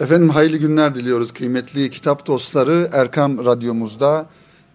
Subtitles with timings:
[0.00, 2.90] Efendim hayırlı günler diliyoruz kıymetli kitap dostları.
[2.92, 4.26] Erkam Radyomuzda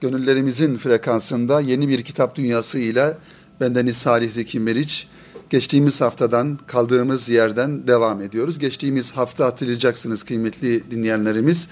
[0.01, 3.17] gönüllerimizin frekansında yeni bir kitap dünyası ile
[3.61, 5.07] bendeniz Salih Zeki Meriç
[5.49, 8.59] geçtiğimiz haftadan kaldığımız yerden devam ediyoruz.
[8.59, 11.67] Geçtiğimiz hafta hatırlayacaksınız kıymetli dinleyenlerimiz.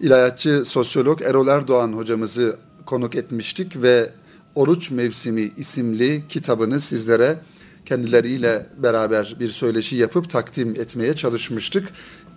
[0.00, 2.56] İlahiyatçı sosyolog Erol Erdoğan hocamızı
[2.86, 4.10] konuk etmiştik ve
[4.54, 7.38] Oruç Mevsimi isimli kitabını sizlere
[7.86, 11.88] kendileriyle beraber bir söyleşi yapıp takdim etmeye çalışmıştık.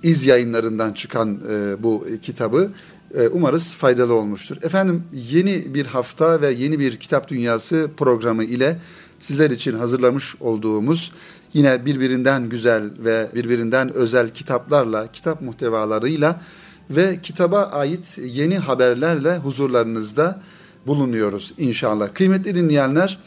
[0.03, 2.71] İz yayınlarından çıkan e, bu kitabı
[3.15, 4.57] e, umarız faydalı olmuştur.
[4.63, 8.79] Efendim yeni bir hafta ve yeni bir kitap dünyası programı ile
[9.19, 11.11] sizler için hazırlamış olduğumuz
[11.53, 16.41] yine birbirinden güzel ve birbirinden özel kitaplarla, kitap muhtevalarıyla
[16.89, 20.41] ve kitaba ait yeni haberlerle huzurlarınızda
[20.87, 22.13] bulunuyoruz inşallah.
[22.13, 23.19] Kıymetli dinleyenler,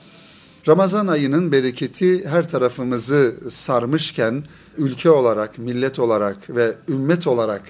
[0.69, 4.45] Ramazan ayının bereketi her tarafımızı sarmışken
[4.79, 7.63] ülke olarak, millet olarak ve ümmet olarak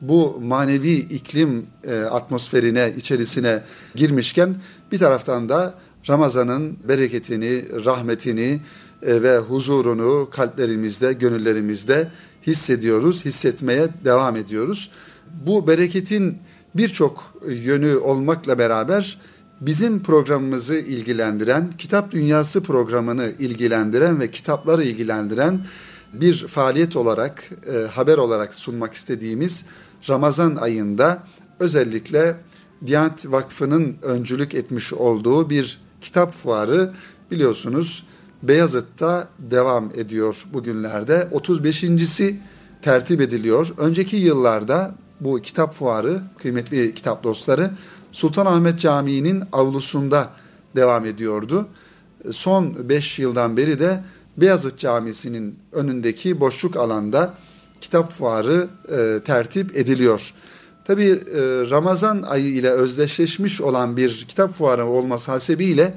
[0.00, 3.62] bu manevi iklim e, atmosferine, içerisine
[3.94, 4.56] girmişken
[4.92, 5.74] bir taraftan da
[6.08, 8.60] Ramazan'ın bereketini, rahmetini
[9.02, 12.08] e, ve huzurunu kalplerimizde, gönüllerimizde
[12.46, 14.90] hissediyoruz, hissetmeye devam ediyoruz.
[15.46, 16.38] Bu bereketin
[16.74, 19.18] birçok yönü olmakla beraber
[19.60, 25.66] bizim programımızı ilgilendiren, Kitap Dünyası programını ilgilendiren ve kitapları ilgilendiren
[26.12, 29.64] bir faaliyet olarak, e, haber olarak sunmak istediğimiz
[30.08, 31.22] Ramazan ayında
[31.60, 32.36] özellikle
[32.86, 36.92] Diyanet Vakfı'nın öncülük etmiş olduğu bir kitap fuarı
[37.30, 38.06] biliyorsunuz
[38.42, 41.28] Beyazıt'ta devam ediyor bugünlerde.
[41.32, 42.40] 35.si
[42.82, 43.74] tertip ediliyor.
[43.78, 47.70] Önceki yıllarda bu kitap fuarı, kıymetli kitap dostları,
[48.12, 50.30] Sultanahmet Camii'nin avlusunda
[50.76, 51.68] devam ediyordu.
[52.30, 54.04] Son 5 yıldan beri de
[54.36, 57.34] Beyazıt Camisi'nin önündeki boşluk alanda
[57.80, 60.34] kitap fuarı e, tertip ediliyor.
[60.84, 65.94] Tabi e, Ramazan ayı ile özdeşleşmiş olan bir kitap fuarı olması hasebiyle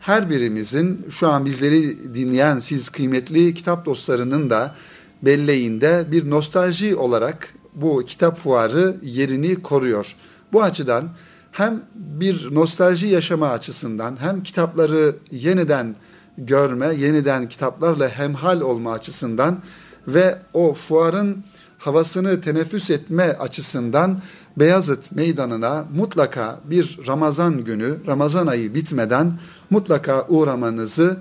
[0.00, 4.74] her birimizin şu an bizleri dinleyen siz kıymetli kitap dostlarının da
[5.22, 10.16] belleğinde bir nostalji olarak bu kitap fuarı yerini koruyor.
[10.52, 11.08] Bu açıdan
[11.52, 15.96] hem bir nostalji yaşama açısından hem kitapları yeniden
[16.38, 19.62] görme, yeniden kitaplarla hemhal olma açısından
[20.08, 21.44] ve o fuarın
[21.78, 24.20] havasını teneffüs etme açısından
[24.56, 29.38] Beyazıt Meydanı'na mutlaka bir Ramazan günü, Ramazan ayı bitmeden
[29.70, 31.16] mutlaka uğramanızı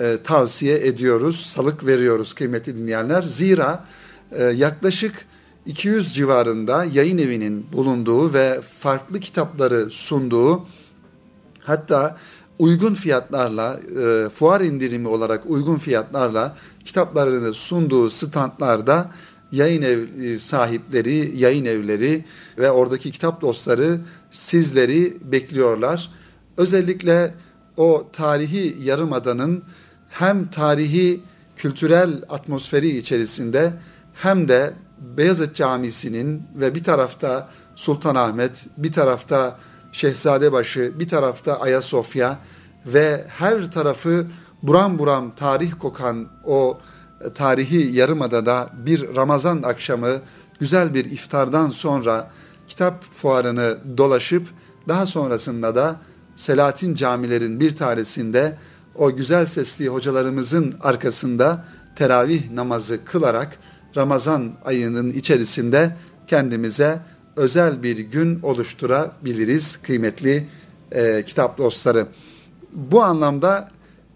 [0.00, 3.22] e, tavsiye ediyoruz, salık veriyoruz kıymetli dinleyenler.
[3.22, 3.84] Zira
[4.32, 5.26] e, yaklaşık
[5.66, 10.66] 200 civarında yayın evinin bulunduğu ve farklı kitapları sunduğu
[11.60, 12.16] hatta
[12.60, 19.10] uygun fiyatlarla e, fuar indirimi olarak uygun fiyatlarla kitaplarını sunduğu standlarda
[19.52, 22.24] yayın ev e, sahipleri, yayın evleri
[22.58, 24.00] ve oradaki kitap dostları
[24.30, 26.10] sizleri bekliyorlar.
[26.56, 27.34] Özellikle
[27.76, 29.62] o tarihi yarımadanın
[30.08, 31.20] hem tarihi
[31.56, 33.72] kültürel atmosferi içerisinde
[34.14, 39.58] hem de Beyazıt Camisi'nin ve bir tarafta Sultanahmet, bir tarafta
[39.92, 42.38] Şehzadebaşı, bir tarafta Ayasofya
[42.86, 44.26] ve her tarafı
[44.62, 46.78] buram buram tarih kokan o
[47.34, 50.20] tarihi yarımadada bir Ramazan akşamı
[50.60, 52.30] güzel bir iftardan sonra
[52.68, 54.48] kitap fuarını dolaşıp
[54.88, 55.96] daha sonrasında da
[56.36, 58.56] Selahattin camilerin bir tanesinde
[58.94, 61.64] o güzel sesli hocalarımızın arkasında
[61.96, 63.58] teravih namazı kılarak
[63.96, 65.96] Ramazan ayının içerisinde
[66.26, 66.98] kendimize
[67.36, 70.48] özel bir gün oluşturabiliriz kıymetli
[70.92, 72.06] e, kitap dostları.
[72.72, 73.70] Bu anlamda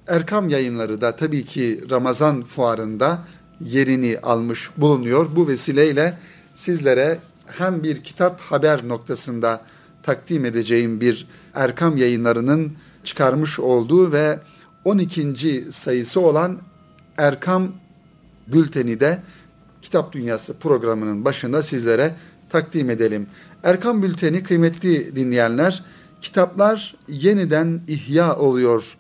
[0.07, 3.19] Erkam yayınları da tabii ki Ramazan fuarında
[3.61, 5.27] yerini almış bulunuyor.
[5.37, 6.19] Bu vesileyle
[6.55, 9.61] sizlere hem bir kitap haber noktasında
[10.03, 12.73] takdim edeceğim bir Erkam yayınlarının
[13.05, 14.39] çıkarmış olduğu ve
[14.85, 15.65] 12.
[15.73, 16.61] sayısı olan
[17.19, 17.73] Erkam
[18.47, 19.23] bülteni de
[19.83, 22.15] Kitap Dünyası programının başında sizlere
[22.51, 23.27] takdim edelim.
[23.63, 25.85] Erkam Bülteni kıymetli dinleyenler,
[26.25, 28.97] kitaplar yeniden ihya oluyor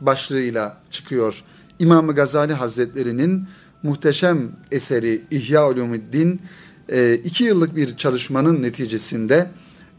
[0.00, 1.44] başlığıyla çıkıyor.
[1.78, 3.46] İmam Gazali Hazretleri'nin
[3.82, 6.40] muhteşem eseri İhya Ulumuddin
[6.88, 9.50] e, iki yıllık bir çalışmanın neticesinde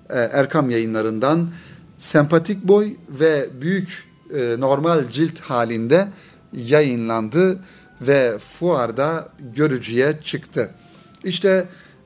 [0.09, 1.49] e, Erkam yayınlarından
[1.97, 6.07] sempatik boy ve büyük e, normal cilt halinde
[6.53, 7.59] yayınlandı
[8.01, 10.71] ve fuarda görücüye çıktı.
[11.23, 11.65] İşte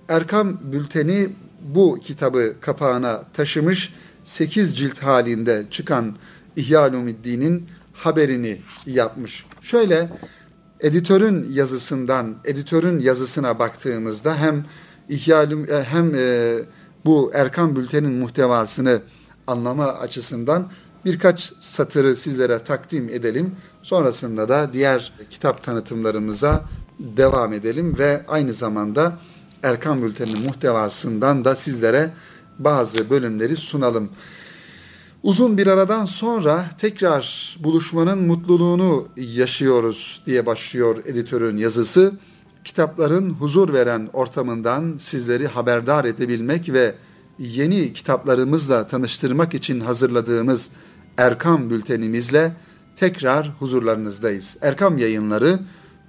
[0.10, 1.30] Erkam Bülteni
[1.62, 3.94] bu kitabı kapağına taşımış
[4.30, 6.16] 8 cilt halinde çıkan
[6.56, 9.46] İhya Ulumuddin'in haberini yapmış.
[9.62, 10.10] Şöyle
[10.80, 14.66] editörün yazısından, editörün yazısına baktığımızda hem
[15.10, 16.56] İhya e, hem e,
[17.06, 19.02] bu Erkam Bülten'in muhtevasını
[19.48, 20.72] anlama açısından
[21.06, 23.56] birkaç satırı sizlere takdim edelim.
[23.84, 26.64] Sonrasında da diğer kitap tanıtımlarımıza
[27.00, 29.18] devam edelim ve aynı zamanda
[29.64, 32.12] Erkam Bülten'in muhtevasından da sizlere
[32.60, 34.10] bazı bölümleri sunalım.
[35.24, 42.14] Uzun bir aradan sonra tekrar buluşmanın mutluluğunu yaşıyoruz diye başlıyor editörün yazısı.
[42.64, 46.96] Kitapların huzur veren ortamından sizleri haberdar edebilmek ve
[47.40, 50.70] yeni kitaplarımızla tanıştırmak için hazırladığımız
[51.18, 52.54] Erkam bültenimizle
[52.96, 54.58] tekrar huzurlarınızdayız.
[54.62, 55.60] Erkam yayınları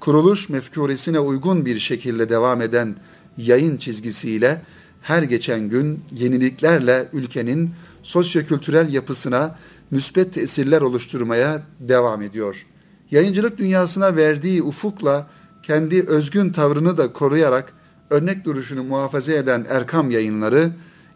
[0.01, 2.97] kuruluş mefkuresine uygun bir şekilde devam eden
[3.37, 4.63] yayın çizgisiyle
[5.01, 7.71] her geçen gün yeniliklerle ülkenin
[8.03, 9.59] sosyokültürel yapısına
[9.91, 12.67] müspet tesirler oluşturmaya devam ediyor.
[13.11, 15.27] Yayıncılık dünyasına verdiği ufukla
[15.63, 17.73] kendi özgün tavrını da koruyarak
[18.11, 20.71] örnek duruşunu muhafaza eden Erkam yayınları,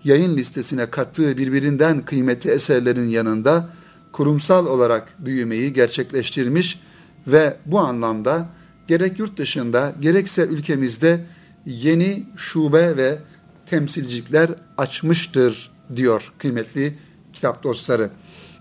[0.04, 3.68] yayın listesine kattığı birbirinden kıymetli eserlerin yanında
[4.12, 6.80] kurumsal olarak büyümeyi gerçekleştirmiş
[7.26, 8.46] ve bu anlamda
[8.86, 11.20] gerek yurt dışında gerekse ülkemizde
[11.66, 13.18] yeni şube ve
[13.66, 16.98] temsilcilikler açmıştır diyor kıymetli
[17.32, 18.10] kitap dostları.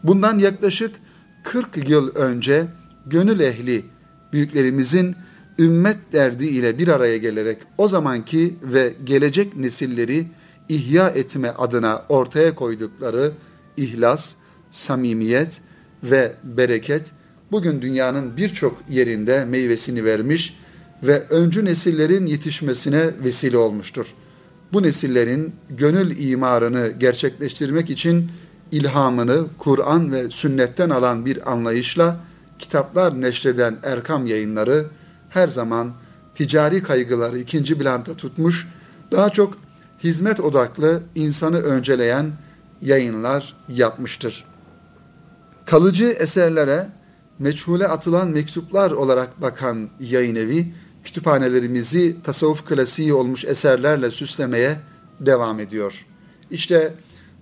[0.04, 0.96] Bundan yaklaşık
[1.44, 2.68] 40 yıl önce
[3.06, 3.86] gönül ehli
[4.34, 5.16] büyüklerimizin
[5.60, 10.28] ümmet derdi ile bir araya gelerek o zamanki ve gelecek nesilleri
[10.70, 13.32] ihya etme adına ortaya koydukları
[13.78, 14.34] ihlas,
[14.72, 15.62] samimiyet
[16.04, 17.12] ve bereket
[17.52, 20.58] bugün dünyanın birçok yerinde meyvesini vermiş
[21.04, 24.14] ve öncü nesillerin yetişmesine vesile olmuştur.
[24.74, 28.32] Bu nesillerin gönül imarını gerçekleştirmek için
[28.72, 32.18] ilhamını Kur'an ve sünnetten alan bir anlayışla
[32.60, 34.86] kitaplar neşreden Erkam yayınları
[35.30, 35.94] her zaman
[36.36, 38.68] ticari kaygıları ikinci planda tutmuş,
[39.12, 39.58] daha çok
[40.04, 42.32] hizmet odaklı insanı önceleyen
[42.82, 44.46] yayınlar yapmıştır.
[45.66, 46.90] Kalıcı eserlere
[47.40, 50.74] meçhule atılan mektuplar olarak bakan yayın evi,
[51.04, 54.80] kütüphanelerimizi tasavvuf klasiği olmuş eserlerle süslemeye
[55.20, 56.06] devam ediyor.
[56.52, 56.94] İşte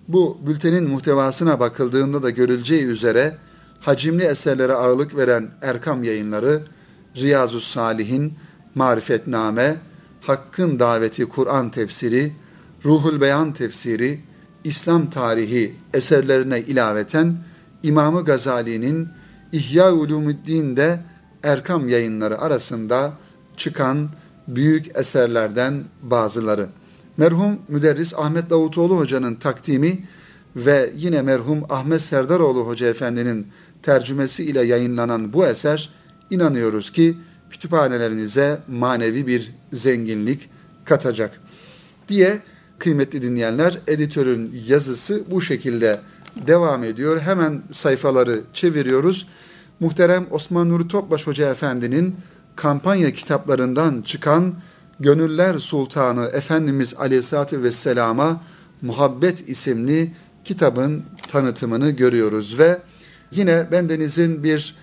[0.07, 3.37] bu bültenin muhtevasına bakıldığında da görüleceği üzere
[3.79, 6.63] hacimli eserlere ağırlık veren Erkam yayınları,
[7.15, 8.33] Riyazu Salihin,
[8.75, 9.75] Marifetname,
[10.21, 12.33] Hakkın Daveti Kur'an tefsiri,
[12.85, 14.19] Ruhul Beyan tefsiri,
[14.63, 17.37] İslam tarihi eserlerine ilaveten
[17.83, 19.09] İmamı Gazali'nin
[19.51, 20.99] İhya Ulumuddin'de
[21.43, 23.13] Erkam yayınları arasında
[23.57, 24.09] çıkan
[24.47, 26.67] büyük eserlerden bazıları.
[27.17, 30.07] Merhum müderris Ahmet Davutoğlu Hoca'nın takdimi
[30.55, 33.47] ve yine merhum Ahmet Serdaroğlu Hoca Efendi'nin
[33.83, 35.89] tercümesi ile yayınlanan bu eser
[36.29, 37.17] inanıyoruz ki
[37.49, 40.49] kütüphanelerinize manevi bir zenginlik
[40.85, 41.41] katacak
[42.07, 42.39] diye
[42.79, 45.99] kıymetli dinleyenler editörün yazısı bu şekilde
[46.47, 47.19] devam ediyor.
[47.19, 49.27] Hemen sayfaları çeviriyoruz.
[49.79, 52.15] Muhterem Osman Nuri Topbaş Hoca Efendi'nin
[52.55, 54.53] kampanya kitaplarından çıkan
[54.99, 58.41] Gönüller Sultanı Efendimiz Aleyhisselatü Vesselam'a
[58.81, 60.13] Muhabbet isimli
[60.43, 62.79] kitabın tanıtımını görüyoruz ve
[63.31, 64.75] yine bendenizin bir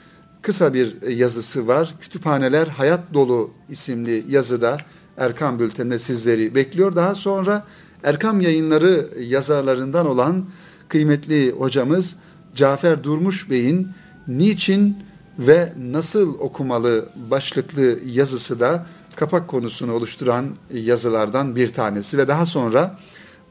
[0.43, 1.94] kısa bir yazısı var.
[2.00, 4.79] Kütüphaneler Hayat Dolu isimli yazıda
[5.17, 6.97] Erkam Bülten'de sizleri bekliyor.
[6.97, 7.67] Daha sonra
[8.05, 10.46] Erkam Yayınları yazarlarından olan
[10.89, 12.17] kıymetli hocamız
[12.55, 13.89] Cafer Durmuş Bey'in
[14.29, 14.96] Niçin
[15.38, 22.98] ve Nasıl Okumalı başlıklı yazısı da kapak konusunu oluşturan yazılardan bir tanesi ve daha sonra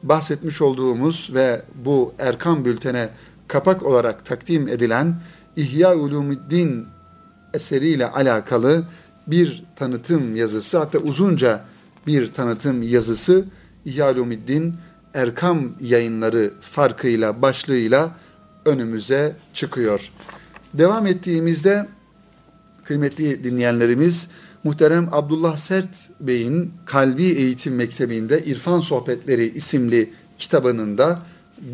[0.02, 3.08] bahsetmiş olduğumuz ve bu Erkam Bülten'e
[3.48, 5.20] kapak olarak takdim edilen
[5.56, 6.86] İhya Ulumuddin
[7.54, 8.84] eseriyle alakalı
[9.26, 11.64] bir tanıtım yazısı hatta uzunca
[12.06, 13.44] bir tanıtım yazısı
[13.84, 14.74] İhya Ulumuddin
[15.14, 18.10] Erkam yayınları farkıyla başlığıyla
[18.64, 20.12] önümüze çıkıyor.
[20.74, 21.88] Devam ettiğimizde
[22.84, 24.28] kıymetli dinleyenlerimiz
[24.64, 31.22] muhterem Abdullah Sert Bey'in Kalbi Eğitim Mektebi'nde İrfan Sohbetleri isimli kitabının da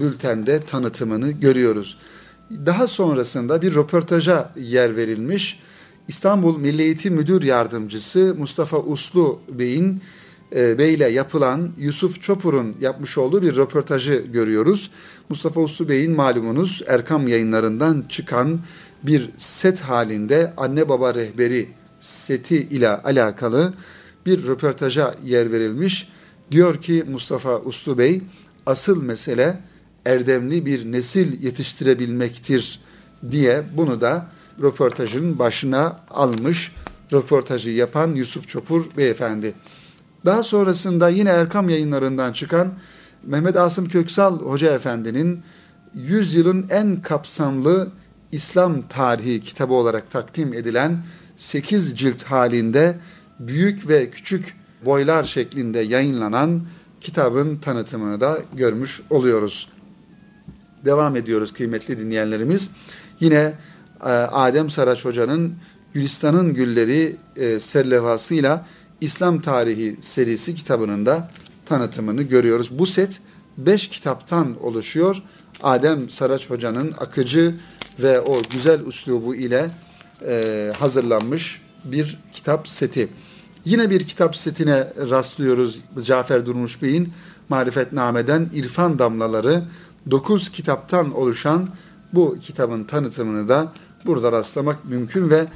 [0.01, 1.99] bültende tanıtımını görüyoruz.
[2.51, 5.61] Daha sonrasında bir röportaja yer verilmiş.
[6.09, 10.03] İstanbul Milli Eğitim Müdür Yardımcısı Mustafa Uslu Bey'in
[10.57, 14.91] e, Bey ile yapılan Yusuf Çopur'un yapmış olduğu bir röportajı görüyoruz.
[15.29, 18.61] Mustafa Uslu Bey'in malumunuz Erkam yayınlarından çıkan
[19.07, 21.69] bir set halinde anne baba rehberi
[22.01, 23.75] seti ile alakalı
[24.27, 26.09] bir röportaja yer verilmiş.
[26.51, 28.23] Diyor ki Mustafa Uslu Bey,
[28.67, 29.61] asıl mesele
[30.07, 32.81] erdemli bir nesil yetiştirebilmektir
[33.31, 34.27] diye bunu da
[34.63, 36.73] röportajın başına almış
[37.13, 39.55] röportajı yapan Yusuf Çopur beyefendi.
[40.25, 42.73] Daha sonrasında yine Erkam yayınlarından çıkan
[43.23, 45.43] Mehmet Asım Köksal Hoca Efendi'nin
[45.95, 47.89] 100 yılın en kapsamlı
[48.35, 50.99] İslam tarihi kitabı olarak takdim edilen
[51.37, 52.99] 8 cilt halinde
[53.39, 56.63] büyük ve küçük boylar şeklinde yayınlanan
[57.01, 59.69] kitabın tanıtımını da görmüş oluyoruz.
[60.85, 62.69] Devam ediyoruz kıymetli dinleyenlerimiz.
[63.21, 63.55] Yine
[64.01, 65.55] e, Adem Saraç Hoca'nın
[65.93, 68.67] Gülistan'ın Gülleri e, serlevhasıyla
[69.01, 71.31] İslam Tarihi serisi kitabının da
[71.67, 72.79] tanıtımını görüyoruz.
[72.79, 73.21] Bu set
[73.59, 75.23] 5 kitaptan oluşuyor.
[75.63, 77.55] Adem Saraç Hoca'nın akıcı
[77.99, 79.71] ve o güzel üslubu ile
[80.29, 83.09] e, hazırlanmış bir kitap seti.
[83.65, 87.13] Yine bir kitap setine rastlıyoruz Cafer Durmuş Bey'in
[87.49, 89.65] Marifetname'den İrfan Damlaları
[90.11, 91.69] 9 kitaptan oluşan
[92.13, 93.73] bu kitabın tanıtımını da
[94.07, 95.47] burada rastlamak mümkün ve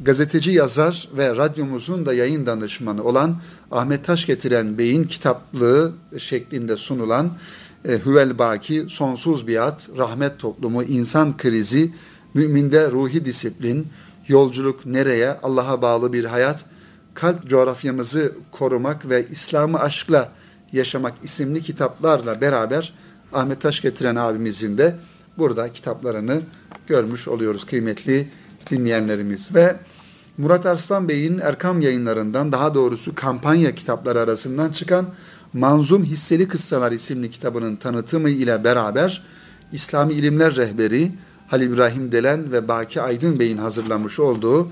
[0.00, 7.30] gazeteci yazar ve radyomuzun da yayın danışmanı olan Ahmet Taş getiren Bey'in kitaplığı şeklinde sunulan
[7.88, 11.94] e, Hüvel Baki, Sonsuz Biat, Rahmet Toplumu, İnsan Krizi,
[12.34, 13.86] Müminde Ruhi Disiplin,
[14.28, 16.64] Yolculuk Nereye, Allah'a Bağlı Bir Hayat,
[17.14, 20.32] Kalp Coğrafyamızı Korumak ve İslam'ı Aşkla
[20.72, 22.92] Yaşamak isimli kitaplarla beraber
[23.32, 24.96] Ahmet Taş getiren abimizin de
[25.38, 26.42] burada kitaplarını
[26.86, 28.28] görmüş oluyoruz kıymetli
[28.70, 29.54] dinleyenlerimiz.
[29.54, 29.76] Ve
[30.38, 35.06] Murat Arslan Bey'in Erkam yayınlarından daha doğrusu kampanya kitapları arasından çıkan
[35.52, 39.22] Manzum Hisseli Kıssalar isimli kitabının tanıtımı ile beraber
[39.72, 41.12] İslami İlimler Rehberi
[41.46, 44.70] Halil İbrahim Delen ve Baki Aydın Bey'in hazırlamış olduğu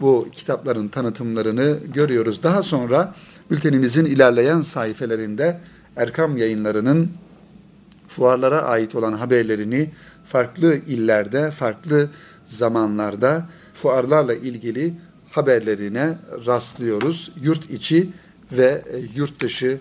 [0.00, 2.42] bu kitapların tanıtımlarını görüyoruz.
[2.42, 3.14] Daha sonra
[3.50, 5.60] bültenimizin ilerleyen sayfelerinde
[5.96, 7.10] Erkam yayınlarının
[8.08, 9.90] fuarlara ait olan haberlerini
[10.24, 12.10] farklı illerde, farklı
[12.46, 14.94] zamanlarda fuarlarla ilgili
[15.30, 17.32] haberlerine rastlıyoruz.
[17.42, 18.10] Yurt içi
[18.52, 19.80] ve e, yurt dışı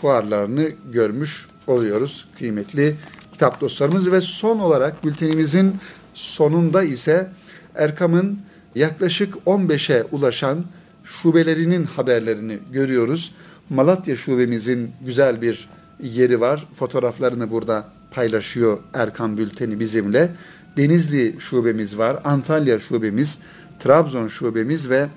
[0.00, 2.96] fuarlarını görmüş oluyoruz kıymetli
[3.32, 5.76] kitap dostlarımız ve son olarak bültenimizin
[6.14, 7.30] sonunda ise
[7.74, 8.38] Erkam'ın
[8.74, 10.64] yaklaşık 15'e ulaşan
[11.04, 13.34] şubelerinin haberlerini görüyoruz.
[13.70, 15.68] Malatya şubemizin güzel bir
[16.02, 16.68] yeri var.
[16.74, 20.30] Fotoğraflarını burada paylaşıyor Erkan Bülteni bizimle.
[20.76, 23.38] Denizli şubemiz var, Antalya şubemiz,
[23.78, 25.08] Trabzon şubemiz ve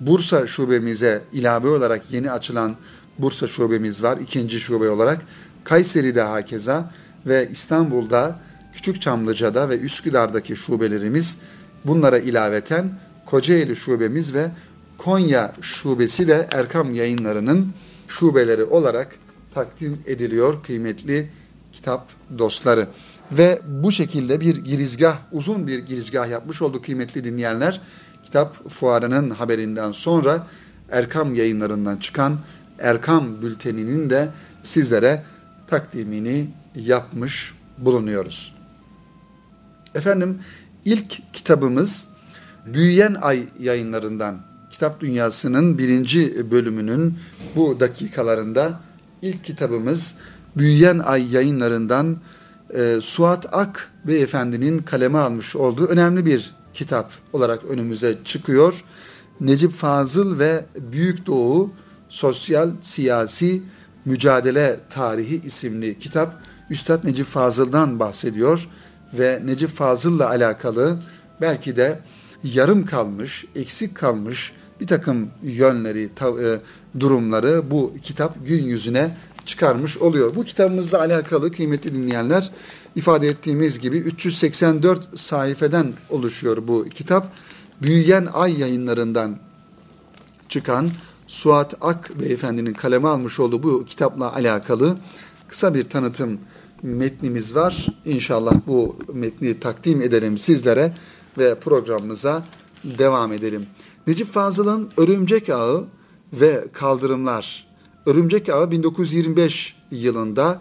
[0.00, 2.76] Bursa şubemize ilave olarak yeni açılan
[3.18, 4.18] Bursa şubemiz var.
[4.18, 5.22] ikinci şube olarak
[5.64, 6.92] Kayseri'de hakeza
[7.26, 8.38] ve İstanbul'da
[8.72, 11.38] Küçük Çamlıca'da ve Üsküdar'daki şubelerimiz
[11.84, 14.50] bunlara ilaveten Kocaeli şubemiz ve
[14.98, 17.72] Konya şubesi de Erkam yayınlarının
[18.08, 19.16] şubeleri olarak
[19.54, 21.30] takdim ediliyor kıymetli
[21.72, 22.88] kitap dostları.
[23.32, 27.80] Ve bu şekilde bir girizgah, uzun bir girizgah yapmış olduk kıymetli dinleyenler.
[28.24, 30.46] Kitap fuarının haberinden sonra
[30.90, 32.38] Erkam yayınlarından çıkan
[32.84, 34.28] Erkam bülteninin de
[34.62, 35.22] sizlere
[35.66, 38.54] takdimini yapmış bulunuyoruz.
[39.94, 40.38] Efendim
[40.84, 42.04] ilk kitabımız
[42.66, 47.18] Büyüyen Ay yayınlarından Kitap Dünyası'nın birinci bölümünün
[47.56, 48.80] bu dakikalarında
[49.22, 50.14] ilk kitabımız
[50.56, 52.16] Büyüyen Ay yayınlarından
[52.74, 58.84] e, Suat Ak beyefendinin kaleme almış olduğu önemli bir kitap olarak önümüze çıkıyor.
[59.40, 61.72] Necip Fazıl ve Büyük Doğu
[62.14, 63.62] Sosyal Siyasi
[64.04, 66.40] Mücadele Tarihi isimli kitap
[66.70, 68.68] Üstad Necip Fazıl'dan bahsediyor
[69.12, 70.98] ve Necip Fazıl'la alakalı
[71.40, 72.00] belki de
[72.44, 76.60] yarım kalmış, eksik kalmış bir takım yönleri, e,
[77.00, 80.36] durumları bu kitap gün yüzüne çıkarmış oluyor.
[80.36, 82.50] Bu kitabımızla alakalı kıymetli dinleyenler
[82.96, 87.32] ifade ettiğimiz gibi 384 sayfeden oluşuyor bu kitap.
[87.82, 89.38] Büyüyen Ay yayınlarından
[90.48, 90.90] çıkan
[91.26, 94.96] Suat Ak beyefendinin kaleme almış olduğu bu kitapla alakalı
[95.48, 96.38] kısa bir tanıtım
[96.82, 97.86] metnimiz var.
[98.04, 100.94] İnşallah bu metni takdim edelim sizlere
[101.38, 102.42] ve programımıza
[102.84, 103.66] devam edelim.
[104.06, 105.84] Necip Fazıl'ın Örümcek Ağı
[106.32, 107.66] ve Kaldırımlar.
[108.06, 110.60] Örümcek Ağı 1925 yılında,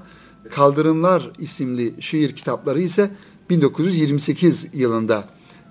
[0.52, 3.12] Kaldırımlar isimli şiir kitapları ise
[3.50, 5.24] 1928 yılında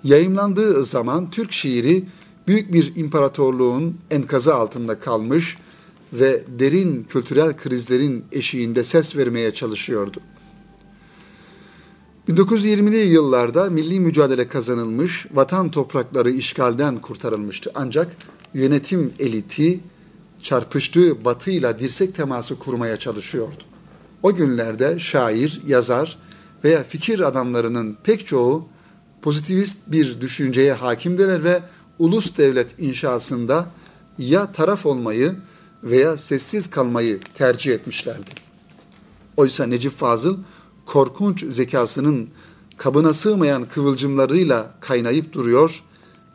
[0.03, 2.03] yayımlandığı zaman Türk şiiri
[2.47, 5.57] büyük bir imparatorluğun enkazı altında kalmış
[6.13, 10.19] ve derin kültürel krizlerin eşiğinde ses vermeye çalışıyordu.
[12.29, 17.71] 1920'li yıllarda milli mücadele kazanılmış, vatan toprakları işgalden kurtarılmıştı.
[17.75, 18.15] Ancak
[18.53, 19.79] yönetim eliti
[20.41, 23.63] çarpıştığı batıyla dirsek teması kurmaya çalışıyordu.
[24.23, 26.17] O günlerde şair, yazar
[26.63, 28.67] veya fikir adamlarının pek çoğu
[29.21, 31.61] pozitivist bir düşünceye hakimdiler ve
[31.99, 33.69] ulus devlet inşasında
[34.17, 35.35] ya taraf olmayı
[35.83, 38.31] veya sessiz kalmayı tercih etmişlerdi.
[39.37, 40.37] Oysa Necip Fazıl
[40.85, 42.29] korkunç zekasının
[42.77, 45.83] kabına sığmayan kıvılcımlarıyla kaynayıp duruyor,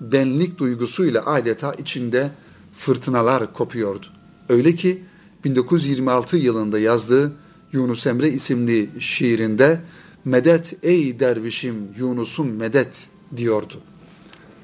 [0.01, 2.31] benlik duygusuyla adeta içinde
[2.75, 4.07] fırtınalar kopuyordu.
[4.49, 5.05] Öyle ki
[5.45, 7.33] 1926 yılında yazdığı
[7.73, 9.81] Yunus Emre isimli şiirinde
[10.25, 13.75] medet ey dervişim Yunus'um medet diyordu.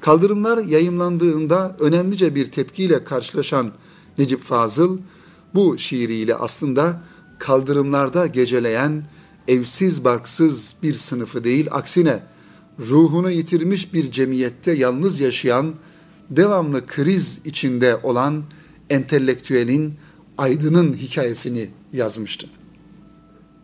[0.05, 3.73] Kaldırımlar yayımlandığında önemlice bir tepkiyle karşılaşan
[4.19, 4.99] Necip Fazıl
[5.55, 7.01] bu şiiriyle aslında
[7.39, 9.07] kaldırımlarda geceleyen
[9.49, 12.23] evsiz barksız bir sınıfı değil aksine
[12.79, 15.75] ruhunu yitirmiş bir cemiyette yalnız yaşayan
[16.31, 18.45] devamlı kriz içinde olan
[18.91, 19.95] entelektüelin
[20.39, 22.47] aydının hikayesini yazmıştı.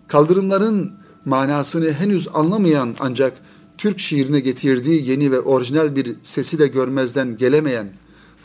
[0.09, 0.93] Kaldırımların
[1.25, 3.33] manasını henüz anlamayan ancak
[3.81, 7.93] Türk şiirine getirdiği yeni ve orijinal bir sesi de görmezden gelemeyen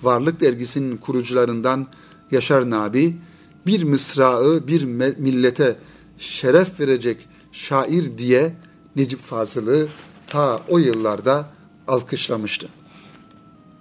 [0.04, 1.88] Varlık dergisinin kurucularından
[2.32, 3.18] Yaşar Nabi,
[3.66, 4.84] bir mısrağı bir
[5.18, 5.76] millete
[6.18, 8.56] şeref verecek şair diye
[8.96, 9.88] Necip Fazıl'ı
[10.28, 11.50] ta o yıllarda
[11.88, 12.68] alkışlamıştı.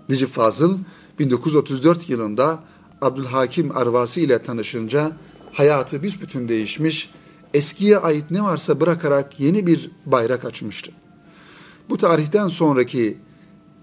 [0.09, 0.79] Necip Fazıl
[1.19, 2.65] 1934 yılında
[3.01, 5.13] Abdülhakim Arvasi ile tanışınca
[5.53, 7.11] hayatı büsbütün değişmiş,
[7.55, 10.93] eskiye ait ne varsa bırakarak yeni bir bayrak açmıştı.
[11.88, 13.19] Bu tarihten sonraki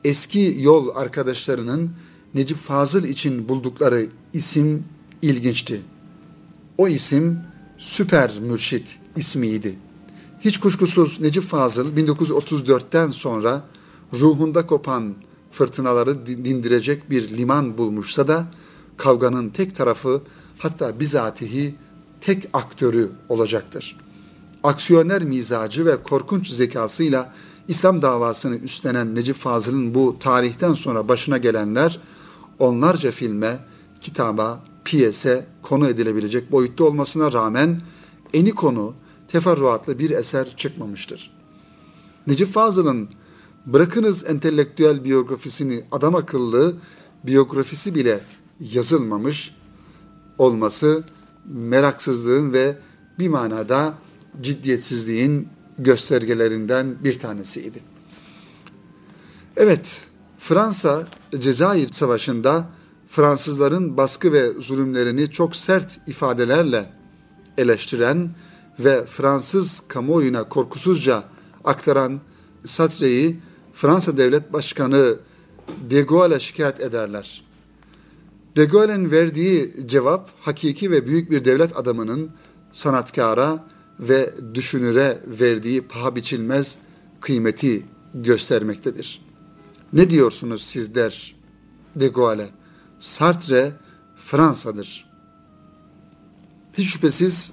[0.03, 1.91] eski yol arkadaşlarının
[2.33, 4.83] Necip Fazıl için buldukları isim
[5.21, 5.81] ilginçti.
[6.77, 7.39] O isim
[7.77, 9.75] Süper Mürşit ismiydi.
[10.39, 13.63] Hiç kuşkusuz Necip Fazıl 1934'ten sonra
[14.13, 15.13] ruhunda kopan
[15.51, 18.45] fırtınaları dindirecek bir liman bulmuşsa da
[18.97, 20.21] kavganın tek tarafı
[20.57, 21.75] hatta bizatihi
[22.21, 23.97] tek aktörü olacaktır.
[24.63, 27.33] Aksiyoner mizacı ve korkunç zekasıyla
[27.71, 31.99] İslam davasını üstlenen Necip Fazıl'ın bu tarihten sonra başına gelenler
[32.59, 33.59] onlarca filme,
[34.01, 37.81] kitaba, piyese konu edilebilecek boyutta olmasına rağmen
[38.33, 38.93] eni konu
[39.27, 41.31] teferruatlı bir eser çıkmamıştır.
[42.27, 43.09] Necip Fazıl'ın
[43.65, 46.75] bırakınız entelektüel biyografisini adam akıllı
[47.23, 48.19] biyografisi bile
[48.59, 49.55] yazılmamış
[50.37, 51.03] olması
[51.45, 52.77] meraksızlığın ve
[53.19, 53.93] bir manada
[54.41, 55.47] ciddiyetsizliğin
[55.83, 57.79] göstergelerinden bir tanesiydi.
[59.57, 60.01] Evet,
[60.39, 61.07] Fransa
[61.39, 62.65] Cezayir Savaşı'nda
[63.07, 66.89] Fransızların baskı ve zulümlerini çok sert ifadelerle
[67.57, 68.29] eleştiren
[68.79, 71.23] ve Fransız kamuoyuna korkusuzca
[71.63, 72.19] aktaran
[72.65, 73.39] Sartre'yi
[73.73, 75.15] Fransa Devlet Başkanı
[75.89, 77.43] de Gaulle'e şikayet ederler.
[78.55, 82.31] De Gaulle'in verdiği cevap hakiki ve büyük bir devlet adamının
[82.73, 83.70] sanatkara
[84.01, 86.77] ve düşünüre verdiği paha biçilmez
[87.21, 89.21] kıymeti göstermektedir.
[89.93, 91.35] Ne diyorsunuz sizler
[91.95, 92.49] de Gaulle?
[92.99, 93.73] Sartre
[94.15, 95.11] Fransa'dır.
[96.77, 97.51] Hiç şüphesiz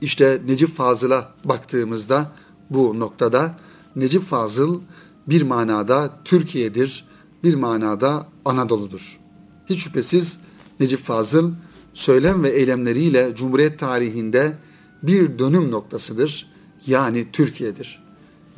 [0.00, 2.32] işte Necip Fazıl'a baktığımızda
[2.70, 3.58] bu noktada
[3.96, 4.80] Necip Fazıl
[5.26, 7.04] bir manada Türkiye'dir,
[7.44, 9.20] bir manada Anadolu'dur.
[9.66, 10.38] Hiç şüphesiz
[10.80, 11.52] Necip Fazıl
[11.94, 14.52] söylem ve eylemleriyle Cumhuriyet tarihinde
[15.06, 16.52] bir dönüm noktasıdır.
[16.86, 18.02] Yani Türkiye'dir.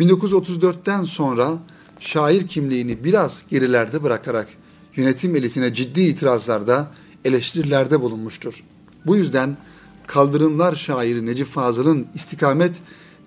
[0.00, 1.58] 1934'ten sonra
[2.00, 4.48] şair kimliğini biraz gerilerde bırakarak
[4.96, 6.92] yönetim elitine ciddi itirazlarda,
[7.24, 8.64] eleştirilerde bulunmuştur.
[9.06, 9.56] Bu yüzden
[10.06, 12.76] kaldırımlar şairi Necip Fazıl'ın istikamet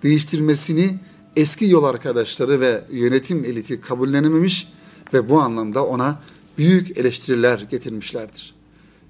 [0.03, 0.99] değiştirmesini
[1.35, 4.67] eski yol arkadaşları ve yönetim eliti kabullenememiş
[5.13, 6.21] ve bu anlamda ona
[6.57, 8.55] büyük eleştiriler getirmişlerdir.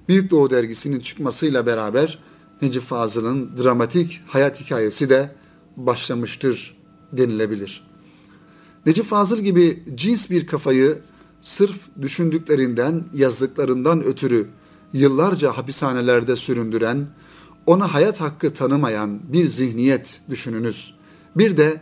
[0.09, 2.19] Büyük Doğu dergisinin çıkmasıyla beraber
[2.61, 5.35] Necip Fazıl'ın dramatik hayat hikayesi de
[5.77, 6.77] başlamıştır
[7.13, 7.83] denilebilir.
[8.85, 10.99] Necip Fazıl gibi cins bir kafayı
[11.41, 14.47] sırf düşündüklerinden, yazdıklarından ötürü
[14.93, 17.07] yıllarca hapishanelerde süründüren,
[17.65, 20.93] ona hayat hakkı tanımayan bir zihniyet düşününüz.
[21.35, 21.81] Bir de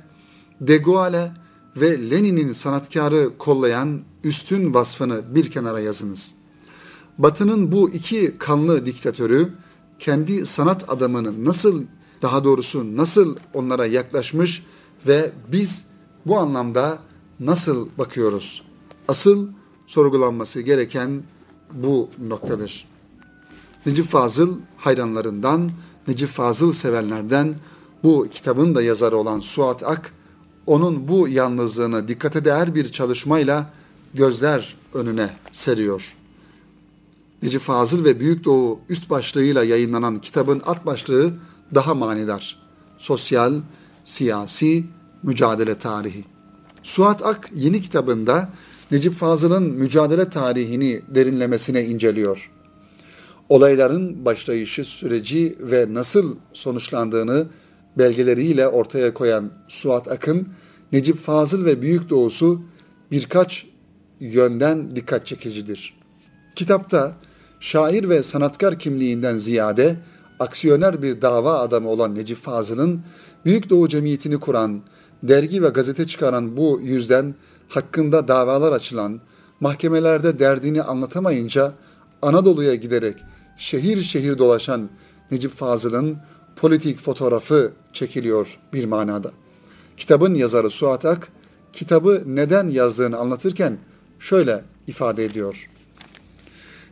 [0.62, 1.32] De Gaulle
[1.78, 6.32] ve Lenin'in sanatkarı kollayan üstün vasfını bir kenara yazınız.
[7.18, 9.50] Batı'nın bu iki kanlı diktatörü
[10.00, 11.84] kendi sanat adamını nasıl
[12.22, 14.64] daha doğrusu nasıl onlara yaklaşmış
[15.08, 15.86] ve biz
[16.26, 17.00] bu anlamda
[17.40, 18.62] nasıl bakıyoruz?
[19.08, 19.48] Asıl
[19.88, 21.24] sorgulanması gereken
[21.74, 22.88] bu noktadır.
[23.86, 25.72] Necip Fazıl hayranlarından,
[26.08, 27.56] Necip Fazıl sevenlerden
[28.04, 30.14] bu kitabın da yazarı olan Suat Ak,
[30.66, 33.74] onun bu yalnızlığını dikkate değer bir çalışmayla
[34.14, 36.16] gözler önüne seriyor.
[37.44, 41.34] Necip Fazıl ve Büyük Doğu üst başlığıyla yayınlanan kitabın alt başlığı
[41.76, 42.60] daha manidar.
[42.98, 43.54] Sosyal,
[44.06, 44.84] siyasi,
[45.24, 46.24] mücadele tarihi.
[46.84, 48.50] Suat Ak yeni kitabında
[48.92, 52.52] Necip Fazıl'ın mücadele tarihini derinlemesine inceliyor.
[53.50, 57.48] olayların başlayışı süreci ve nasıl sonuçlandığını
[57.98, 60.48] belgeleriyle ortaya koyan Suat Akın,
[60.92, 62.62] Necip Fazıl ve Büyük Doğusu
[63.12, 63.66] birkaç
[64.20, 66.00] yönden dikkat çekicidir.
[66.56, 67.16] Kitapta
[67.60, 69.96] şair ve sanatkar kimliğinden ziyade
[70.40, 73.02] aksiyoner bir dava adamı olan Necip Fazıl'ın
[73.46, 74.82] Büyük Doğu Cemiyeti'ni kuran,
[75.24, 77.36] dergi ve gazete çıkaran bu yüzden
[77.70, 79.20] hakkında davalar açılan,
[79.60, 81.74] mahkemelerde derdini anlatamayınca
[82.22, 83.16] Anadolu'ya giderek
[83.58, 84.90] şehir şehir dolaşan
[85.32, 86.18] Necip Fazıl'ın
[86.56, 89.32] politik fotoğrafı çekiliyor bir manada.
[89.98, 91.28] Kitabın yazarı Suat Ak,
[91.74, 93.78] kitabı neden yazdığını anlatırken
[94.20, 95.70] şöyle ifade ediyor.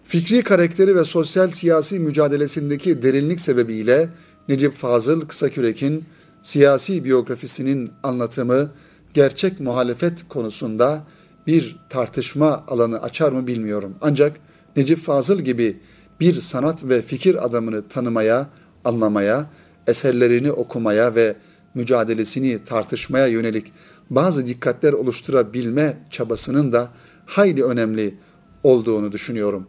[0.07, 4.09] Fikri karakteri ve sosyal siyasi mücadelesindeki derinlik sebebiyle
[4.49, 6.05] Necip Fazıl Kısakürek'in
[6.43, 8.71] siyasi biyografisinin anlatımı
[9.13, 11.03] gerçek muhalefet konusunda
[11.47, 13.95] bir tartışma alanı açar mı bilmiyorum.
[14.01, 14.37] Ancak
[14.75, 15.77] Necip Fazıl gibi
[16.19, 18.49] bir sanat ve fikir adamını tanımaya,
[18.85, 19.45] anlamaya,
[19.87, 21.35] eserlerini okumaya ve
[21.73, 23.73] mücadelesini tartışmaya yönelik
[24.09, 26.91] bazı dikkatler oluşturabilme çabasının da
[27.25, 28.15] hayli önemli
[28.63, 29.67] olduğunu düşünüyorum.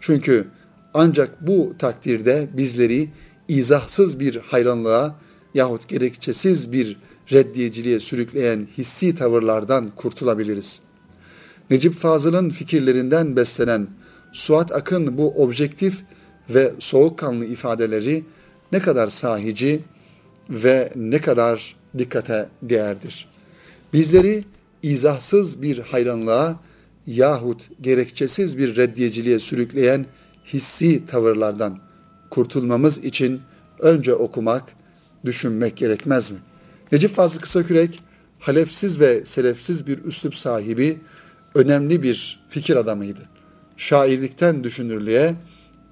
[0.00, 0.46] Çünkü
[0.94, 3.08] ancak bu takdirde bizleri
[3.48, 5.16] izahsız bir hayranlığa
[5.54, 6.96] yahut gerekçesiz bir
[7.32, 10.80] reddiyeciliğe sürükleyen hissi tavırlardan kurtulabiliriz.
[11.70, 13.88] Necip Fazıl'ın fikirlerinden beslenen
[14.32, 16.02] Suat Akın bu objektif
[16.50, 18.24] ve soğukkanlı ifadeleri
[18.72, 19.80] ne kadar sahici
[20.50, 23.28] ve ne kadar dikkate değerdir.
[23.92, 24.44] Bizleri
[24.82, 26.60] izahsız bir hayranlığa
[27.06, 30.06] yahut gerekçesiz bir reddiyeciliğe sürükleyen
[30.44, 31.78] hissi tavırlardan
[32.30, 33.40] kurtulmamız için
[33.78, 34.64] önce okumak,
[35.24, 36.36] düşünmek gerekmez mi?
[36.92, 38.00] Necip Fazıl Kısakürek,
[38.38, 40.98] halefsiz ve selefsiz bir üslup sahibi,
[41.54, 43.28] önemli bir fikir adamıydı.
[43.76, 45.34] Şairlikten düşünürlüğe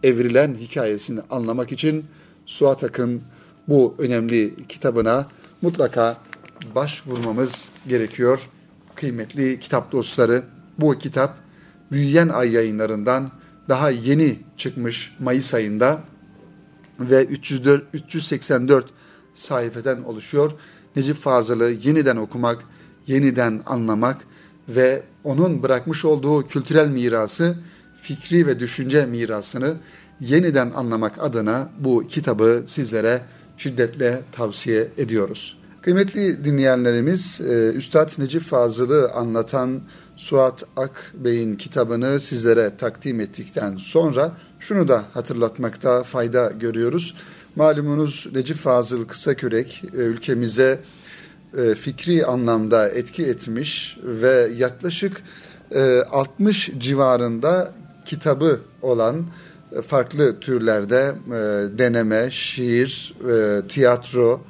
[0.03, 2.05] evrilen hikayesini anlamak için
[2.47, 3.23] Suat Akın
[3.69, 5.29] bu önemli kitabına
[5.63, 6.17] mutlaka
[6.75, 8.49] başvurmamız gerekiyor.
[8.95, 10.43] Kıymetli kitap dostları,
[10.79, 11.39] bu kitap
[11.93, 13.31] Büyüyen Ay yayınlarından
[13.69, 16.01] daha yeni çıkmış Mayıs ayında
[17.01, 18.87] ve 304, 384
[19.35, 20.53] sayfeden oluşuyor.
[20.97, 22.65] Necip Fazıl'ı yeniden okumak,
[23.07, 24.17] yeniden anlamak
[24.69, 27.57] ve onun bırakmış olduğu kültürel mirası,
[27.97, 29.77] fikri ve düşünce mirasını
[30.21, 33.21] yeniden anlamak adına bu kitabı sizlere
[33.57, 35.59] şiddetle tavsiye ediyoruz.
[35.83, 39.81] Kıymetli dinleyenlerimiz, e, Üstad Necip Fazıl'ı anlatan
[40.19, 47.15] Suat Ak Bey'in kitabını sizlere takdim ettikten sonra şunu da hatırlatmakta fayda görüyoruz.
[47.57, 50.81] Malumunuz Necip Fazıl Kısakürek e, ülkemize
[51.59, 55.23] e, fikri anlamda etki etmiş ve yaklaşık
[56.11, 57.73] 60 civarında
[58.05, 59.27] kitabı olan
[59.87, 61.15] farklı türlerde
[61.79, 63.15] deneme, şiir,
[63.69, 64.41] tiyatro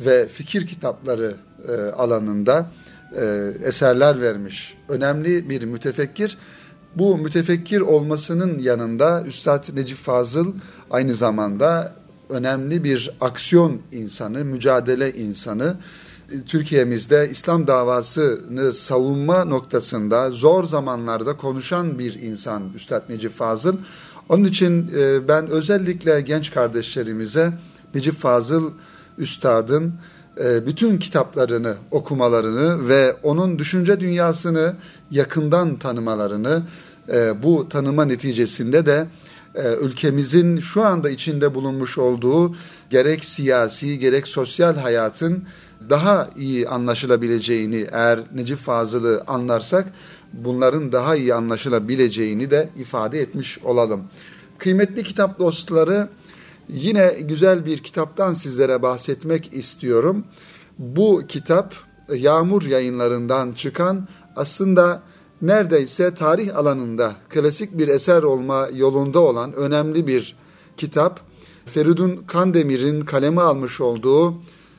[0.00, 1.34] ve fikir kitapları
[1.96, 2.70] alanında
[3.16, 4.74] e, eserler vermiş.
[4.88, 6.38] Önemli bir mütefekkir.
[6.94, 10.52] Bu mütefekkir olmasının yanında Üstad Necip Fazıl
[10.90, 11.94] aynı zamanda
[12.28, 15.76] önemli bir aksiyon insanı, mücadele insanı.
[16.46, 23.76] Türkiye'mizde İslam davasını savunma noktasında zor zamanlarda konuşan bir insan Üstad Necip Fazıl.
[24.28, 27.52] Onun için e, ben özellikle genç kardeşlerimize
[27.94, 28.72] Necip Fazıl
[29.18, 29.94] Üstad'ın
[30.66, 34.74] bütün kitaplarını okumalarını ve onun düşünce dünyasını
[35.10, 36.62] yakından tanımalarını
[37.12, 39.06] e, bu tanıma neticesinde de
[39.54, 42.56] e, ülkemizin şu anda içinde bulunmuş olduğu
[42.90, 45.44] gerek siyasi gerek sosyal hayatın
[45.90, 49.92] daha iyi anlaşılabileceğini eğer Necip Fazıl'ı anlarsak
[50.32, 54.04] bunların daha iyi anlaşılabileceğini de ifade etmiş olalım.
[54.58, 56.08] Kıymetli kitap dostları
[56.68, 60.24] Yine güzel bir kitaptan sizlere bahsetmek istiyorum.
[60.78, 61.74] Bu kitap
[62.14, 65.02] Yağmur yayınlarından çıkan aslında
[65.42, 70.36] neredeyse tarih alanında klasik bir eser olma yolunda olan önemli bir
[70.76, 71.20] kitap.
[71.66, 74.34] Feridun Kandemir'in kaleme almış olduğu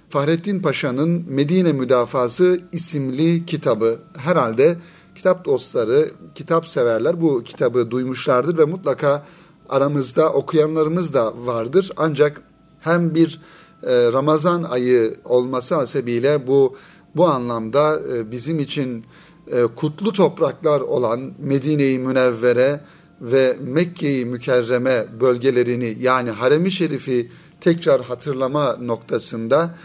[0.09, 3.99] Fahrettin Paşa'nın Medine Müdafası isimli kitabı.
[4.17, 4.77] Herhalde
[5.15, 9.25] kitap dostları, kitap severler bu kitabı duymuşlardır ve mutlaka
[9.69, 11.91] aramızda okuyanlarımız da vardır.
[11.97, 12.41] Ancak
[12.79, 13.39] hem bir
[13.83, 16.75] e, Ramazan ayı olması hasebiyle bu
[17.15, 19.05] bu anlamda e, bizim için
[19.51, 22.79] e, kutlu topraklar olan Medine-i Münevvere
[23.21, 29.75] ve Mekke-i Mükerreme bölgelerini yani Harem-i Şerif'i tekrar hatırlama noktasında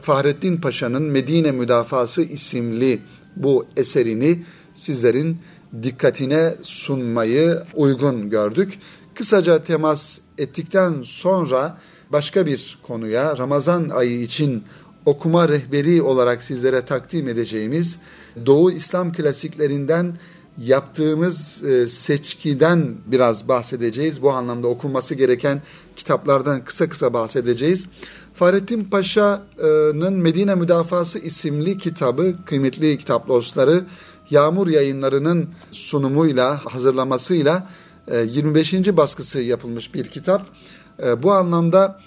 [0.00, 2.98] Fahrettin Paşa'nın Medine Müdafası isimli
[3.36, 5.38] bu eserini sizlerin
[5.82, 8.78] dikkatine sunmayı uygun gördük
[9.20, 11.78] kısaca temas ettikten sonra
[12.12, 14.64] başka bir konuya Ramazan ayı için
[15.06, 17.98] okuma rehberi olarak sizlere takdim edeceğimiz
[18.46, 20.16] Doğu İslam klasiklerinden
[20.58, 24.22] yaptığımız e, seçkiden biraz bahsedeceğiz.
[24.22, 25.62] Bu anlamda okunması gereken
[25.96, 27.86] kitaplardan kısa kısa bahsedeceğiz.
[28.34, 33.84] Fahrettin Paşa'nın Medine Müdafası isimli kitabı, kıymetli kitap dostları,
[34.30, 37.68] Yağmur yayınlarının sunumuyla, hazırlamasıyla
[38.16, 38.74] 25.
[38.74, 40.46] E, baskısı yapılmış bir kitap.
[41.02, 42.00] E, bu anlamda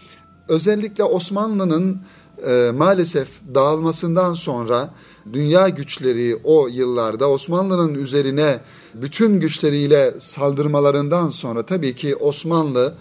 [0.48, 2.02] özellikle Osmanlı'nın
[2.48, 4.94] e, maalesef dağılmasından sonra
[5.34, 8.60] dünya güçleri o yıllarda Osmanlı'nın üzerine
[8.94, 12.94] bütün güçleriyle saldırmalarından sonra tabii ki Osmanlı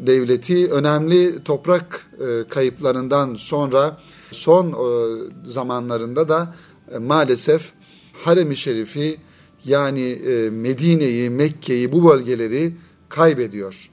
[0.00, 2.10] devleti önemli toprak
[2.48, 3.98] kayıplarından sonra
[4.30, 4.76] son
[5.46, 6.54] zamanlarında da
[7.00, 7.72] maalesef
[8.12, 9.18] Harem-i Şerif'i
[9.66, 10.18] yani
[10.50, 12.76] Medine'yi, Mekke'yi bu bölgeleri
[13.08, 13.90] kaybediyor.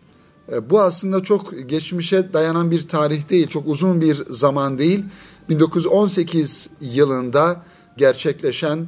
[0.70, 5.06] Bu aslında çok geçmişe dayanan bir tarih değil, çok uzun bir zaman değil.
[5.50, 7.64] 1918 yılında
[7.98, 8.88] gerçekleşen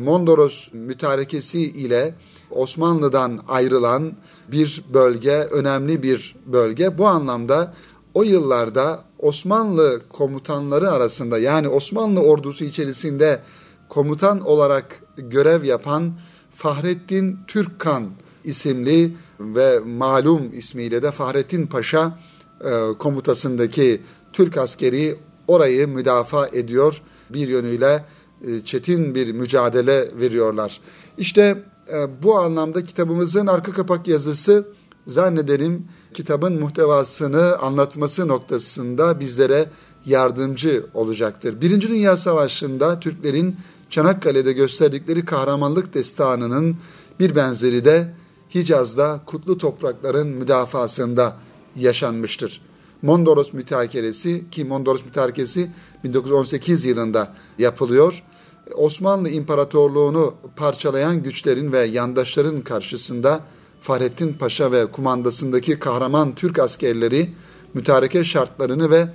[0.00, 2.14] Mondros mütarekesi ile
[2.50, 4.12] Osmanlı'dan ayrılan
[4.52, 6.98] bir bölge, önemli bir bölge.
[6.98, 7.74] Bu anlamda
[8.14, 13.40] o yıllarda Osmanlı komutanları arasında yani Osmanlı ordusu içerisinde
[13.88, 16.12] komutan olarak görev yapan
[16.50, 18.10] Fahrettin Türkkan
[18.44, 22.18] isimli ve malum ismiyle de Fahrettin Paşa
[22.64, 24.02] e, komutasındaki
[24.32, 27.02] Türk askeri orayı müdafaa ediyor.
[27.30, 28.04] Bir yönüyle
[28.46, 30.80] e, çetin bir mücadele veriyorlar.
[31.18, 34.68] İşte e, bu anlamda kitabımızın arka kapak yazısı
[35.06, 39.68] zannederim kitabın muhtevasını anlatması noktasında bizlere
[40.06, 41.60] yardımcı olacaktır.
[41.60, 43.56] Birinci Dünya Savaşı'nda Türklerin
[43.90, 46.76] Çanakkale'de gösterdikleri kahramanlık destanının
[47.20, 48.14] bir benzeri de
[48.54, 51.36] Hicaz'da kutlu toprakların müdafasında
[51.76, 52.60] yaşanmıştır.
[53.02, 55.70] Mondros mütakeresi ki Mondros mütakeresi
[56.04, 58.22] 1918 yılında yapılıyor
[58.74, 63.40] Osmanlı İmparatorluğunu parçalayan güçlerin ve yandaşların karşısında
[63.80, 67.32] Fahrettin Paşa ve kumandasındaki kahraman Türk askerleri
[67.74, 69.08] mütareke şartlarını ve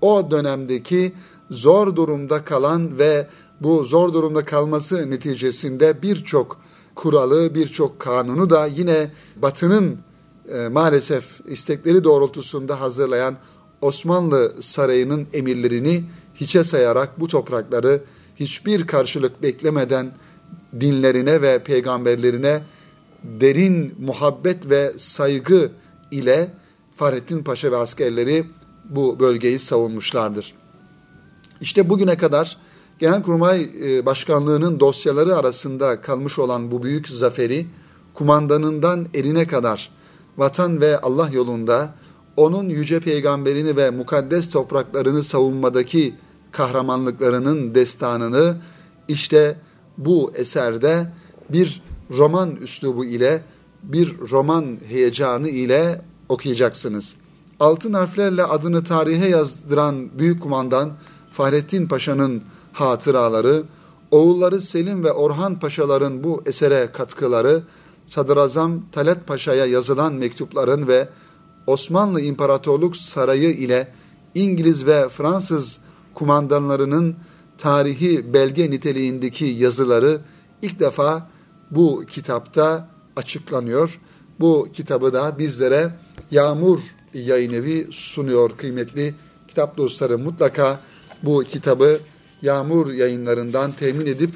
[0.00, 1.12] o dönemdeki
[1.50, 3.26] zor durumda kalan ve
[3.60, 6.60] bu zor durumda kalması neticesinde birçok
[6.94, 9.98] kuralı, birçok kanunu da yine Batı'nın
[10.52, 13.36] e, maalesef istekleri doğrultusunda hazırlayan
[13.80, 18.02] Osmanlı Sarayı'nın emirlerini hiçe sayarak bu toprakları
[18.36, 20.12] hiçbir karşılık beklemeden
[20.80, 22.62] dinlerine ve peygamberlerine
[23.22, 25.70] derin muhabbet ve saygı
[26.10, 26.50] ile
[26.96, 28.44] Fahrettin Paşa ve askerleri
[28.84, 30.54] bu bölgeyi savunmuşlardır.
[31.60, 32.56] İşte bugüne kadar
[33.00, 37.66] Genelkurmay e, Başkanlığı'nın dosyaları arasında kalmış olan bu büyük zaferi
[38.14, 39.90] kumandanından eline kadar
[40.36, 41.94] vatan ve Allah yolunda
[42.36, 46.14] onun yüce peygamberini ve mukaddes topraklarını savunmadaki
[46.52, 48.56] kahramanlıklarının destanını
[49.08, 49.56] işte
[49.98, 51.12] bu eserde
[51.50, 53.42] bir roman üslubu ile
[53.82, 57.14] bir roman heyecanı ile okuyacaksınız.
[57.60, 60.92] Altın harflerle adını tarihe yazdıran büyük kumandan
[61.32, 62.42] Fahrettin Paşa'nın
[62.80, 63.62] hatıraları,
[64.10, 67.62] oğulları Selim ve Orhan Paşaların bu esere katkıları,
[68.06, 71.08] Sadrazam Talat Paşa'ya yazılan mektupların ve
[71.66, 73.92] Osmanlı İmparatorluk Sarayı ile
[74.34, 75.78] İngiliz ve Fransız
[76.14, 77.16] kumandanlarının
[77.58, 80.20] tarihi belge niteliğindeki yazıları
[80.62, 81.30] ilk defa
[81.70, 84.00] bu kitapta açıklanıyor.
[84.40, 85.90] Bu kitabı da bizlere
[86.30, 86.80] Yağmur
[87.14, 89.14] Yayın Evi sunuyor kıymetli
[89.48, 90.18] kitap dostları.
[90.18, 90.80] Mutlaka
[91.22, 92.00] bu kitabı
[92.42, 94.30] Yağmur yayınlarından temin edip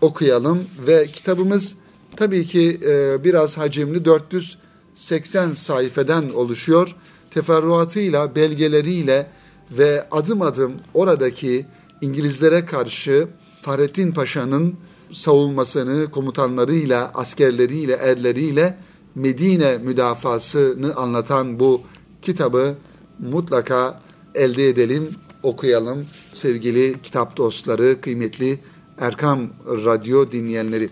[0.00, 1.76] okuyalım ve kitabımız
[2.16, 6.96] tabii ki e, biraz hacimli 480 sayfeden oluşuyor.
[7.30, 9.30] Teferruatıyla, belgeleriyle
[9.70, 11.66] ve adım adım oradaki
[12.00, 13.28] İngilizlere karşı
[13.62, 14.74] Fahrettin Paşa'nın
[15.12, 18.78] savunmasını komutanlarıyla, askerleriyle, erleriyle
[19.14, 21.80] Medine müdafasını anlatan bu
[22.22, 22.74] kitabı
[23.18, 24.00] mutlaka
[24.34, 25.10] elde edelim,
[25.46, 28.58] okuyalım sevgili kitap dostları, kıymetli
[28.98, 30.88] Erkam Radyo dinleyenleri.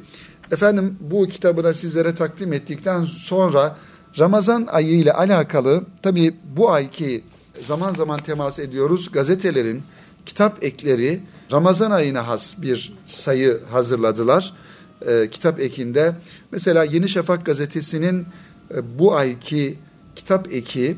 [0.52, 3.76] Efendim bu kitabı da sizlere takdim ettikten sonra
[4.18, 7.24] Ramazan ayı ile alakalı tabii bu ayki
[7.60, 9.12] zaman zaman temas ediyoruz.
[9.12, 9.82] Gazetelerin
[10.26, 11.20] kitap ekleri
[11.52, 14.54] Ramazan ayına has bir sayı hazırladılar.
[15.06, 16.14] E, kitap ekinde
[16.52, 18.26] mesela Yeni Şafak gazetesinin
[18.74, 19.78] e, bu ayki
[20.16, 20.96] kitap eki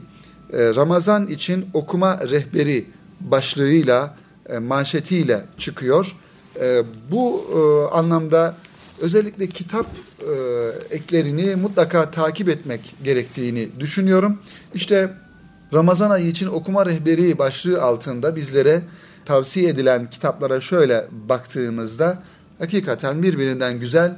[0.52, 2.86] e, Ramazan için okuma rehberi
[3.20, 4.16] başlığıyla
[4.48, 6.16] e, manşetiyle çıkıyor.
[6.60, 8.54] E, bu e, anlamda
[9.00, 9.86] özellikle kitap
[10.90, 14.38] eklerini mutlaka takip etmek gerektiğini düşünüyorum.
[14.74, 15.10] İşte
[15.72, 18.82] Ramazan ayı için okuma rehberi başlığı altında bizlere
[19.24, 22.22] tavsiye edilen kitaplara şöyle baktığımızda
[22.58, 24.14] hakikaten birbirinden güzel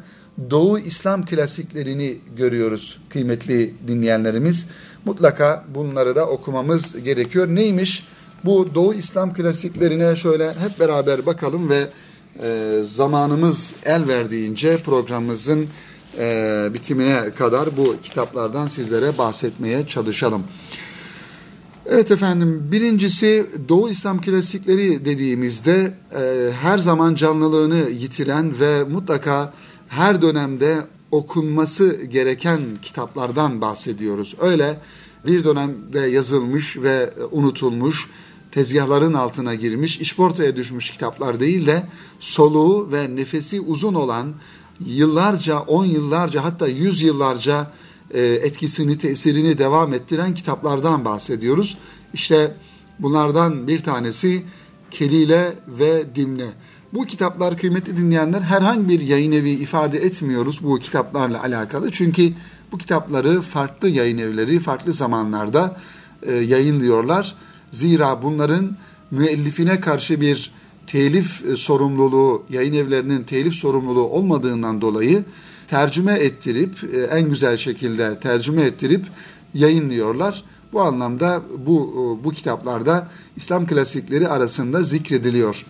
[0.50, 4.70] Doğu İslam klasiklerini görüyoruz kıymetli dinleyenlerimiz.
[5.04, 7.46] Mutlaka bunları da okumamız gerekiyor.
[7.48, 8.06] Neymiş?
[8.44, 11.86] Bu Doğu İslam klasiklerine şöyle hep beraber bakalım ve
[12.42, 15.66] e, zamanımız el verdiğince programımızın
[16.18, 20.42] e, bitimine kadar bu kitaplardan sizlere bahsetmeye çalışalım.
[21.86, 29.52] Evet efendim birincisi Doğu İslam klasikleri dediğimizde e, her zaman canlılığını yitiren ve mutlaka
[29.88, 30.76] her dönemde
[31.10, 34.34] okunması gereken kitaplardan bahsediyoruz.
[34.40, 34.78] Öyle
[35.26, 38.08] bir dönemde yazılmış ve unutulmuş,
[38.52, 41.82] tezgahların altına girmiş, işportaya düşmüş kitaplar değil de
[42.20, 44.34] soluğu ve nefesi uzun olan
[44.86, 47.70] yıllarca, on yıllarca hatta yüz yıllarca
[48.14, 51.78] e, etkisini, tesirini devam ettiren kitaplardan bahsediyoruz.
[52.14, 52.54] İşte
[52.98, 54.42] bunlardan bir tanesi
[54.90, 56.48] Kelile ve Dimne.
[56.92, 61.90] Bu kitaplar kıymetli dinleyenler herhangi bir yayın evi ifade etmiyoruz bu kitaplarla alakalı.
[61.92, 62.32] Çünkü
[62.72, 65.80] bu kitapları farklı yayın evleri farklı zamanlarda
[66.22, 67.34] e, yayınlıyorlar.
[67.70, 68.76] Zira bunların
[69.10, 70.50] müellifine karşı bir
[70.86, 75.24] telif e, sorumluluğu, yayın evlerinin telif sorumluluğu olmadığından dolayı
[75.68, 79.06] tercüme ettirip e, en güzel şekilde tercüme ettirip
[79.54, 80.44] yayınlıyorlar.
[80.72, 85.66] Bu anlamda bu e, bu kitaplarda İslam klasikleri arasında zikrediliyor.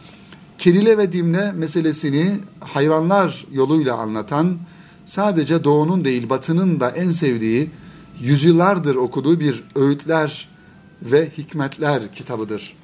[0.59, 4.59] Kerile ve dimle meselesini hayvanlar yoluyla anlatan,
[5.05, 7.71] sadece doğunun değil batının da en sevdiği,
[8.21, 10.49] yüzyıllardır okuduğu bir öğütler
[11.03, 12.75] ve hikmetler kitabıdır.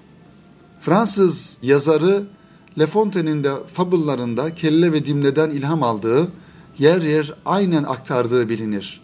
[0.81, 2.25] Fransız yazarı
[2.79, 6.29] Le Fontaine'in de fabıllarında kelle ve dimleden ilham aldığı,
[6.79, 9.01] yer yer aynen aktardığı bilinir.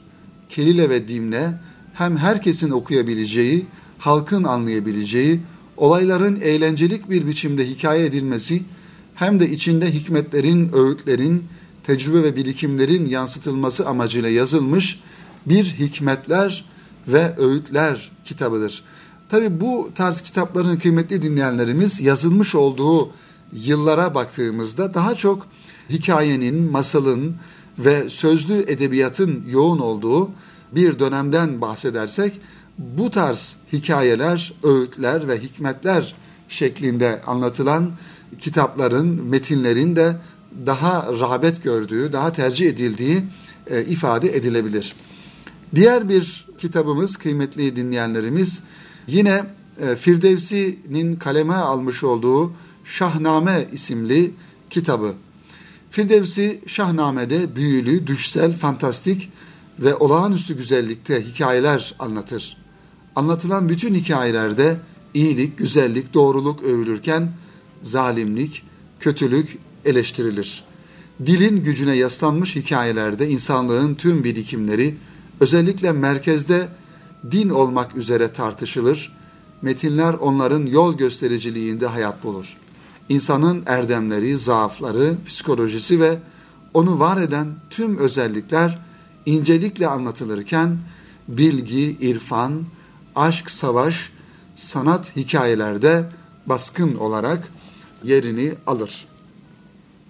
[0.48, 1.52] Kelile ve dimle
[1.94, 3.66] hem herkesin okuyabileceği,
[3.98, 5.40] halkın anlayabileceği,
[5.76, 8.62] olayların eğlencelik bir biçimde hikaye edilmesi
[9.14, 11.44] hem de içinde hikmetlerin, öğütlerin,
[11.84, 15.00] tecrübe ve birikimlerin yansıtılması amacıyla yazılmış
[15.46, 16.64] bir hikmetler
[17.08, 18.84] ve öğütler kitabıdır.
[19.30, 23.10] Tabi bu tarz kitapların kıymetli dinleyenlerimiz yazılmış olduğu
[23.52, 25.46] yıllara baktığımızda daha çok
[25.90, 27.36] hikayenin, masalın
[27.78, 30.30] ve sözlü edebiyatın yoğun olduğu
[30.72, 32.40] bir dönemden bahsedersek
[32.78, 36.14] bu tarz hikayeler, öğütler ve hikmetler
[36.48, 37.90] şeklinde anlatılan
[38.38, 40.16] kitapların, metinlerin de
[40.66, 43.22] daha rağbet gördüğü, daha tercih edildiği
[43.70, 44.94] e, ifade edilebilir.
[45.74, 48.69] Diğer bir kitabımız kıymetli dinleyenlerimiz
[49.10, 49.44] yine
[49.82, 52.52] e, Firdevsi'nin kaleme almış olduğu
[52.84, 54.30] Şahname isimli
[54.70, 55.14] kitabı.
[55.90, 59.30] Firdevsi Şahname'de büyülü, düşsel, fantastik
[59.78, 62.56] ve olağanüstü güzellikte hikayeler anlatır.
[63.16, 64.76] Anlatılan bütün hikayelerde
[65.14, 67.32] iyilik, güzellik, doğruluk övülürken
[67.82, 68.62] zalimlik,
[69.00, 70.64] kötülük eleştirilir.
[71.26, 74.94] Dilin gücüne yaslanmış hikayelerde insanlığın tüm birikimleri
[75.40, 76.68] özellikle merkezde
[77.30, 79.12] din olmak üzere tartışılır.
[79.62, 82.56] Metinler onların yol göstericiliğinde hayat bulur.
[83.08, 86.18] İnsanın erdemleri, zaafları, psikolojisi ve
[86.74, 88.78] onu var eden tüm özellikler
[89.26, 90.78] incelikle anlatılırken
[91.28, 92.62] bilgi, irfan,
[93.16, 94.10] aşk, savaş,
[94.56, 96.08] sanat hikayelerde
[96.46, 97.48] baskın olarak
[98.04, 99.04] yerini alır.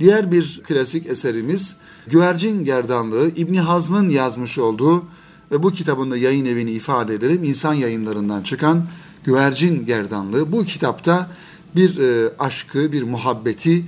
[0.00, 5.04] Diğer bir klasik eserimiz Güvercin Gerdanlığı İbni Hazm'ın yazmış olduğu
[5.50, 7.44] ve bu kitabında yayın evini ifade edelim.
[7.44, 8.86] insan yayınlarından çıkan
[9.24, 10.52] Güvercin Gerdanlığı.
[10.52, 11.30] Bu kitapta
[11.76, 13.84] bir e, aşkı, bir muhabbeti e,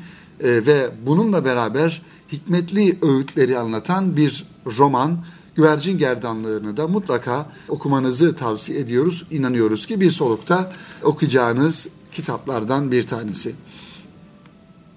[0.67, 4.45] ve bununla beraber hikmetli öğütleri anlatan bir
[4.79, 5.25] roman.
[5.55, 9.27] Güvercin Gerdanlığı'nı da mutlaka okumanızı tavsiye ediyoruz.
[9.31, 10.73] İnanıyoruz ki bir solukta
[11.03, 13.55] okuyacağınız kitaplardan bir tanesi.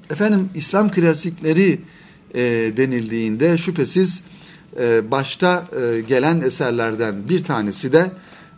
[0.10, 1.82] Efendim İslam klasikleri
[2.34, 2.42] e,
[2.78, 4.20] denildiğinde şüphesiz
[4.80, 8.12] e, başta e, gelen eserlerden bir tanesi de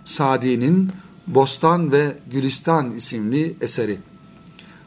[0.05, 0.91] Sadi'nin
[1.27, 3.97] Bostan ve Gülistan isimli eseri.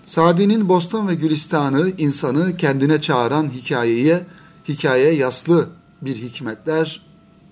[0.06, 4.26] Sadi'nin Bostan ve Gülistan'ı insanı kendine çağıran hikayeye,
[4.68, 5.68] hikayeye yaslı
[6.02, 7.02] bir hikmetler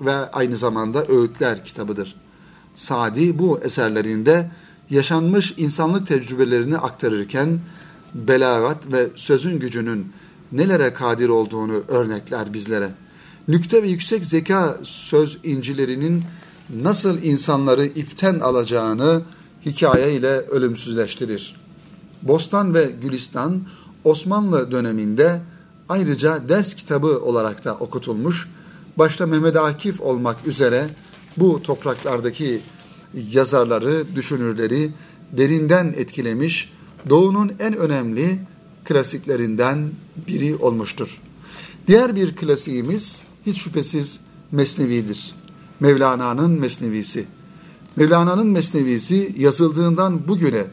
[0.00, 2.14] ve aynı zamanda öğütler kitabıdır.
[2.74, 4.50] Sadi bu eserlerinde
[4.90, 7.58] yaşanmış insanlık tecrübelerini aktarırken
[8.14, 10.12] belagat ve sözün gücünün
[10.52, 12.90] nelere kadir olduğunu örnekler bizlere.
[13.48, 16.24] Nükte ve yüksek zeka söz incilerinin
[16.82, 19.22] nasıl insanları ipten alacağını
[19.66, 21.56] hikaye ile ölümsüzleştirir.
[22.22, 23.62] Bostan ve Gülistan
[24.04, 25.40] Osmanlı döneminde
[25.88, 28.48] ayrıca ders kitabı olarak da okutulmuş.
[28.98, 30.88] Başta Mehmet Akif olmak üzere
[31.36, 32.60] bu topraklardaki
[33.32, 34.92] yazarları, düşünürleri
[35.32, 36.72] derinden etkilemiş,
[37.10, 38.38] Doğu'nun en önemli
[38.84, 39.90] klasiklerinden
[40.26, 41.20] biri olmuştur.
[41.86, 44.20] Diğer bir klasiğimiz hiç şüphesiz
[44.52, 45.34] Mesnevi'dir.
[45.80, 47.26] Mevlana'nın Mesnevisi.
[47.96, 50.64] Mevlana'nın Mesnevisi yazıldığından bugüne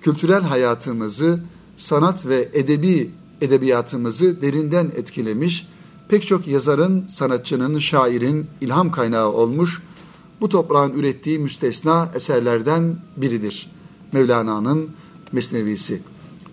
[0.00, 1.40] kültürel hayatımızı,
[1.76, 3.10] sanat ve edebi
[3.40, 5.68] edebiyatımızı derinden etkilemiş,
[6.08, 9.82] pek çok yazarın, sanatçının, şairin ilham kaynağı olmuş,
[10.40, 13.70] bu toprağın ürettiği müstesna eserlerden biridir.
[14.12, 14.90] Mevlana'nın
[15.32, 16.02] Mesnevisi.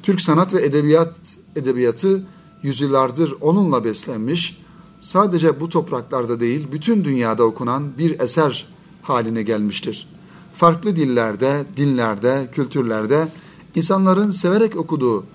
[0.04, 1.16] Türk sanat ve edebiyat
[1.56, 2.24] edebiyatı
[2.64, 4.65] yüzyıllardır onunla beslenmiş,
[5.00, 8.68] sadece bu topraklarda değil, bütün dünyada okunan bir eser
[9.02, 10.08] haline gelmiştir.
[10.54, 13.28] Farklı dillerde, dinlerde, kültürlerde
[13.76, 15.26] insanların severek okuduğu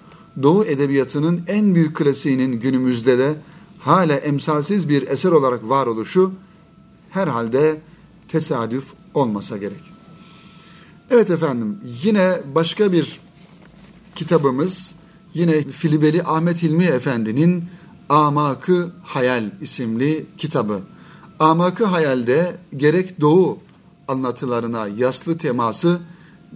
[0.43, 3.35] Doğu edebiyatının en büyük klasiğinin günümüzde de
[3.79, 6.33] hala emsalsiz bir eser olarak varoluşu
[7.11, 7.81] herhalde
[8.29, 8.85] tesadüf
[9.15, 9.93] olmasa gerek.
[11.11, 13.21] Evet efendim yine başka bir
[14.15, 14.93] kitabımız
[15.35, 17.65] yine Filibeli Ahmet Hilmi Efendi'nin
[18.11, 20.81] Amakı Hayal isimli kitabı.
[21.39, 23.59] Amakı Hayal'de gerek Doğu
[24.09, 26.01] anlatılarına yaslı teması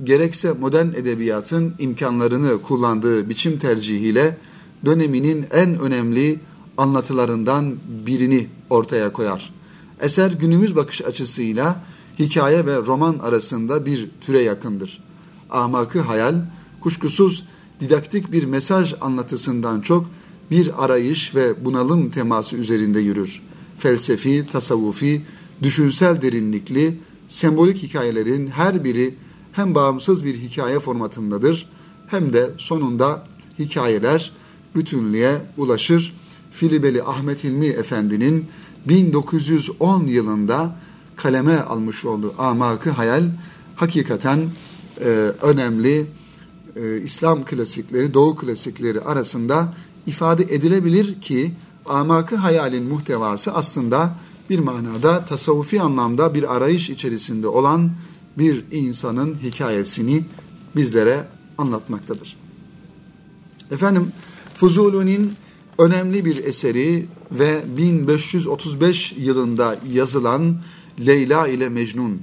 [0.04, 4.38] gerekse modern edebiyatın imkanlarını kullandığı biçim tercihiyle
[4.84, 6.40] döneminin en önemli
[6.76, 7.74] anlatılarından
[8.06, 9.54] birini ortaya koyar.
[10.00, 11.84] Eser günümüz bakış açısıyla
[12.18, 15.02] hikaye ve roman arasında bir türe yakındır.
[15.50, 16.34] Amakı hayal,
[16.80, 17.44] kuşkusuz
[17.80, 20.06] didaktik bir mesaj anlatısından çok
[20.50, 23.42] bir arayış ve bunalım teması üzerinde yürür.
[23.78, 25.22] Felsefi, tasavvufi,
[25.62, 29.14] düşünsel derinlikli, sembolik hikayelerin her biri
[29.52, 31.68] hem bağımsız bir hikaye formatındadır
[32.06, 33.26] hem de sonunda
[33.58, 34.32] hikayeler
[34.74, 36.16] bütünlüğe ulaşır.
[36.52, 38.46] Filibeli Ahmet Hilmi Efendi'nin
[38.88, 40.76] 1910 yılında
[41.16, 43.24] kaleme almış olduğu Amakı Hayal
[43.76, 44.40] hakikaten
[45.00, 45.04] e,
[45.42, 46.06] önemli
[46.76, 49.74] e, İslam klasikleri, Doğu klasikleri arasında
[50.06, 51.52] ifade edilebilir ki
[51.86, 54.14] Amakı Hayal'in muhtevası aslında
[54.50, 57.90] bir manada tasavvufi anlamda bir arayış içerisinde olan
[58.38, 60.24] bir insanın hikayesini
[60.76, 61.24] bizlere
[61.58, 62.36] anlatmaktadır.
[63.70, 64.12] Efendim
[64.54, 65.32] Fuzuli'nin
[65.78, 70.56] önemli bir eseri ve 1535 yılında yazılan
[71.06, 72.22] Leyla ile Mecnun.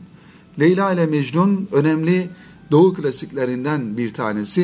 [0.59, 2.29] Leyla ile Mecnun önemli
[2.71, 4.61] Doğu klasiklerinden bir tanesi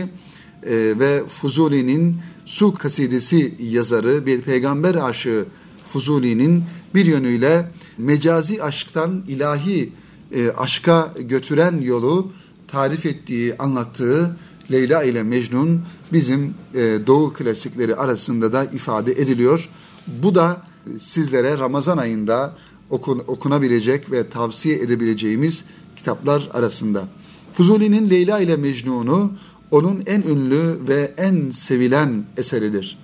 [0.64, 2.18] e, ve Fuzuli'nin
[2.48, 5.46] Su kasidesi yazarı bir peygamber aşığı
[5.94, 6.64] Fuzuli'nin
[6.96, 9.90] bir yönüyle mecazi aşktan ilahi
[10.32, 12.32] e, aşka götüren yolu
[12.68, 14.38] tarif ettiği, anlattığı
[14.72, 15.82] Leyla ile Mecnun
[16.14, 19.70] bizim e, Doğu klasikleri arasında da ifade ediliyor.
[20.08, 20.62] Bu da
[21.00, 22.56] sizlere Ramazan ayında
[22.90, 25.64] okun, okunabilecek ve tavsiye edebileceğimiz
[25.96, 27.08] kitaplar arasında.
[27.54, 29.32] Fuzuli'nin Leyla ile Mecnun'u
[29.72, 32.98] onun en ünlü ve en sevilen eseridir.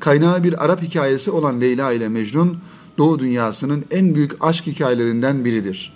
[0.00, 2.58] Kaynağı bir Arap hikayesi olan Leyla ile Mecnun,
[2.98, 5.92] Doğu dünyasının en büyük aşk hikayelerinden biridir.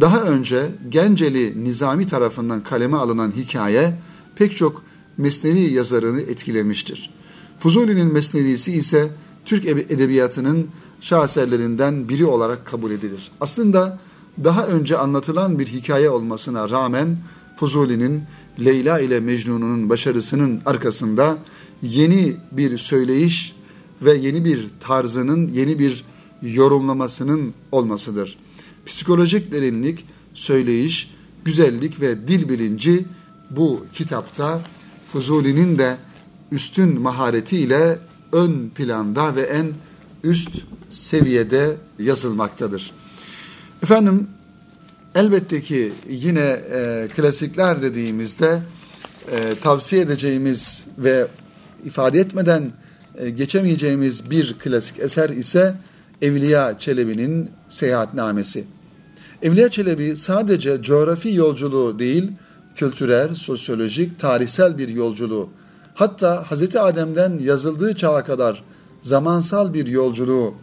[0.00, 3.98] Daha önce Genceli Nizami tarafından kaleme alınan hikaye
[4.36, 4.82] pek çok
[5.16, 7.10] mesnevi yazarını etkilemiştir.
[7.58, 9.10] Fuzuli'nin mesnevisi ise
[9.44, 10.68] Türk edebiyatının
[11.00, 13.30] şaheserlerinden biri olarak kabul edilir.
[13.40, 13.98] Aslında
[14.44, 17.16] daha önce anlatılan bir hikaye olmasına rağmen
[17.56, 18.22] Fuzuli'nin
[18.58, 21.38] Leyla ile Mecnun'un başarısının arkasında
[21.82, 23.54] yeni bir söyleyiş
[24.02, 26.04] ve yeni bir tarzının, yeni bir
[26.42, 28.38] yorumlamasının olmasıdır.
[28.86, 31.10] Psikolojik derinlik, söyleyiş,
[31.44, 33.04] güzellik ve dil bilinci
[33.50, 34.60] bu kitapta
[35.08, 35.96] Fuzuli'nin de
[36.52, 37.98] üstün maharetiyle
[38.32, 39.66] ön planda ve en
[40.24, 40.50] üst
[40.88, 42.90] seviyede yazılmaktadır.
[43.82, 44.28] Efendim
[45.14, 48.60] elbette ki yine e, klasikler dediğimizde
[49.32, 51.26] e, tavsiye edeceğimiz ve
[51.84, 52.72] ifade etmeden
[53.18, 55.74] e, geçemeyeceğimiz bir klasik eser ise
[56.22, 58.64] Evliya Çelebi'nin Seyahatnamesi.
[59.42, 62.32] Evliya Çelebi sadece coğrafi yolculuğu değil,
[62.74, 65.48] kültürel, sosyolojik, tarihsel bir yolculuğu,
[65.94, 66.76] hatta Hz.
[66.76, 68.64] Adem'den yazıldığı çağa kadar
[69.02, 70.54] zamansal bir yolculuğu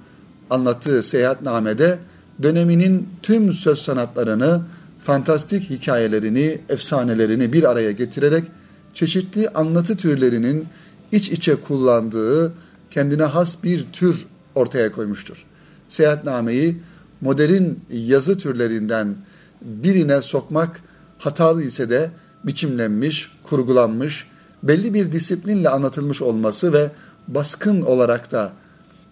[0.49, 1.99] anlattığı seyahatnamede
[2.43, 4.61] döneminin tüm söz sanatlarını,
[4.99, 8.43] fantastik hikayelerini, efsanelerini bir araya getirerek
[8.93, 10.67] çeşitli anlatı türlerinin
[11.11, 12.53] iç içe kullandığı
[12.91, 14.25] kendine has bir tür
[14.55, 15.45] ortaya koymuştur.
[15.89, 16.81] Seyahatnameyi
[17.21, 19.15] modern yazı türlerinden
[19.61, 20.81] birine sokmak
[21.17, 22.09] hatalı ise de
[22.43, 24.27] biçimlenmiş, kurgulanmış,
[24.63, 26.91] belli bir disiplinle anlatılmış olması ve
[27.27, 28.51] baskın olarak da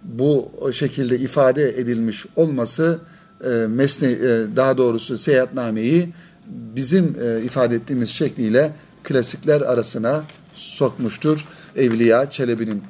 [0.03, 2.99] bu şekilde ifade edilmiş olması
[3.45, 6.09] e, mesne e, daha doğrusu seyahatnameyi
[6.47, 8.73] bizim e, ifade ettiğimiz şekliyle
[9.03, 10.23] klasikler arasına
[10.55, 12.83] sokmuştur Evliya Çelebi'nin.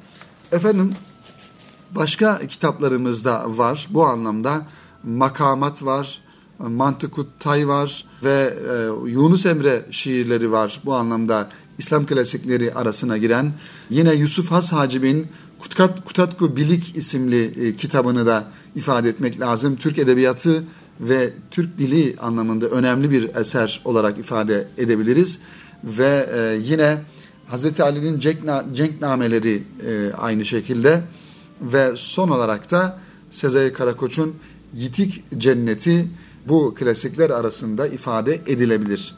[0.52, 0.90] Efendim
[1.90, 4.66] başka kitaplarımızda var bu anlamda
[5.04, 6.20] makamat var,
[6.58, 8.54] Mantıkut Tay var ve
[9.06, 11.48] Yunus Emre şiirleri var bu anlamda
[11.78, 13.52] İslam klasikleri arasına giren.
[13.90, 15.26] Yine Yusuf Has Hacib'in
[15.58, 18.44] Kutkat, Kutatku Bilik isimli kitabını da
[18.76, 19.76] ifade etmek lazım.
[19.76, 20.64] Türk edebiyatı
[21.00, 25.38] ve Türk dili anlamında önemli bir eser olarak ifade edebiliriz.
[25.84, 26.98] Ve e, yine
[27.46, 28.20] Hazreti Ali'nin
[28.74, 31.02] cenknameleri e, aynı şekilde
[31.60, 32.98] ve son olarak da
[33.30, 34.34] Sezai Karakoç'un
[34.74, 36.08] Yitik Cenneti
[36.48, 39.14] bu klasikler arasında ifade edilebilir.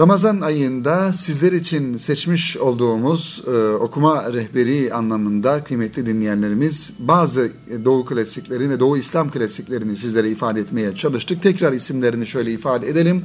[0.00, 7.50] Ramazan ayında sizler için seçmiş olduğumuz e, okuma rehberi anlamında kıymetli dinleyenlerimiz bazı
[7.84, 11.42] Doğu klasikleri ve Doğu İslam klasiklerini sizlere ifade etmeye çalıştık.
[11.42, 13.24] Tekrar isimlerini şöyle ifade edelim.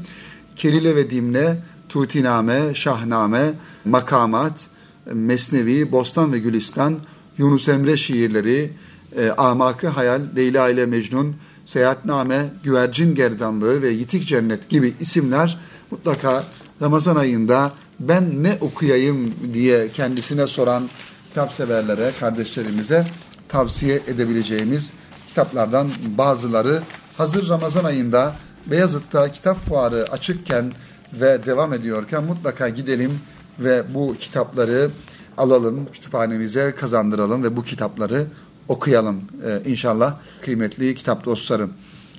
[0.56, 1.58] Kelile ve Dimne,
[1.90, 3.54] Tutiname, Şahname,
[3.86, 4.66] Makamat,
[5.14, 7.00] Mesnevi, Bostan ve Gülistan,
[7.38, 8.72] Yunus Emre şiirleri,
[9.18, 15.60] e, Amakı Hayal, Leyla ile Mecnun, Seyahatname, Güvercin Gerdanlığı ve Yitik Cennet gibi isimler
[15.92, 16.44] mutlaka
[16.82, 20.90] Ramazan ayında ben ne okuyayım diye kendisine soran
[21.30, 23.06] kitap severlere, kardeşlerimize
[23.50, 24.94] tavsiye edebileceğimiz
[25.28, 26.82] kitaplardan bazıları.
[27.18, 28.36] Hazır Ramazan ayında
[28.66, 30.74] Beyazıt'ta kitap fuarı açıkken
[31.14, 33.20] ve devam ediyorken mutlaka gidelim
[33.60, 34.90] ve bu kitapları
[35.38, 38.28] alalım, kütüphanemize kazandıralım ve bu kitapları
[38.68, 41.74] okuyalım ee, inşallah kıymetli kitap dostlarım.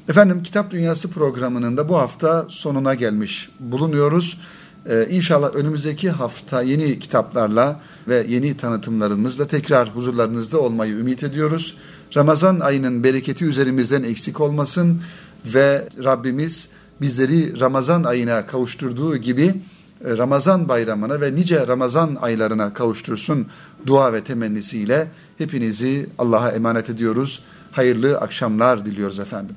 [0.09, 4.40] Efendim Kitap Dünyası programının da bu hafta sonuna gelmiş bulunuyoruz.
[4.88, 11.76] Ee, inşallah önümüzdeki hafta yeni kitaplarla ve yeni tanıtımlarımızla tekrar huzurlarınızda olmayı ümit ediyoruz.
[12.16, 15.02] Ramazan ayının bereketi üzerimizden eksik olmasın
[15.54, 16.68] ve Rabbimiz
[17.00, 19.54] bizleri Ramazan ayına kavuşturduğu gibi
[20.04, 23.46] e, Ramazan bayramına ve nice Ramazan aylarına kavuştursun
[23.86, 27.42] dua ve temennisiyle hepinizi Allah'a emanet ediyoruz.
[27.72, 29.56] Hayırlı akşamlar diliyoruz efendim.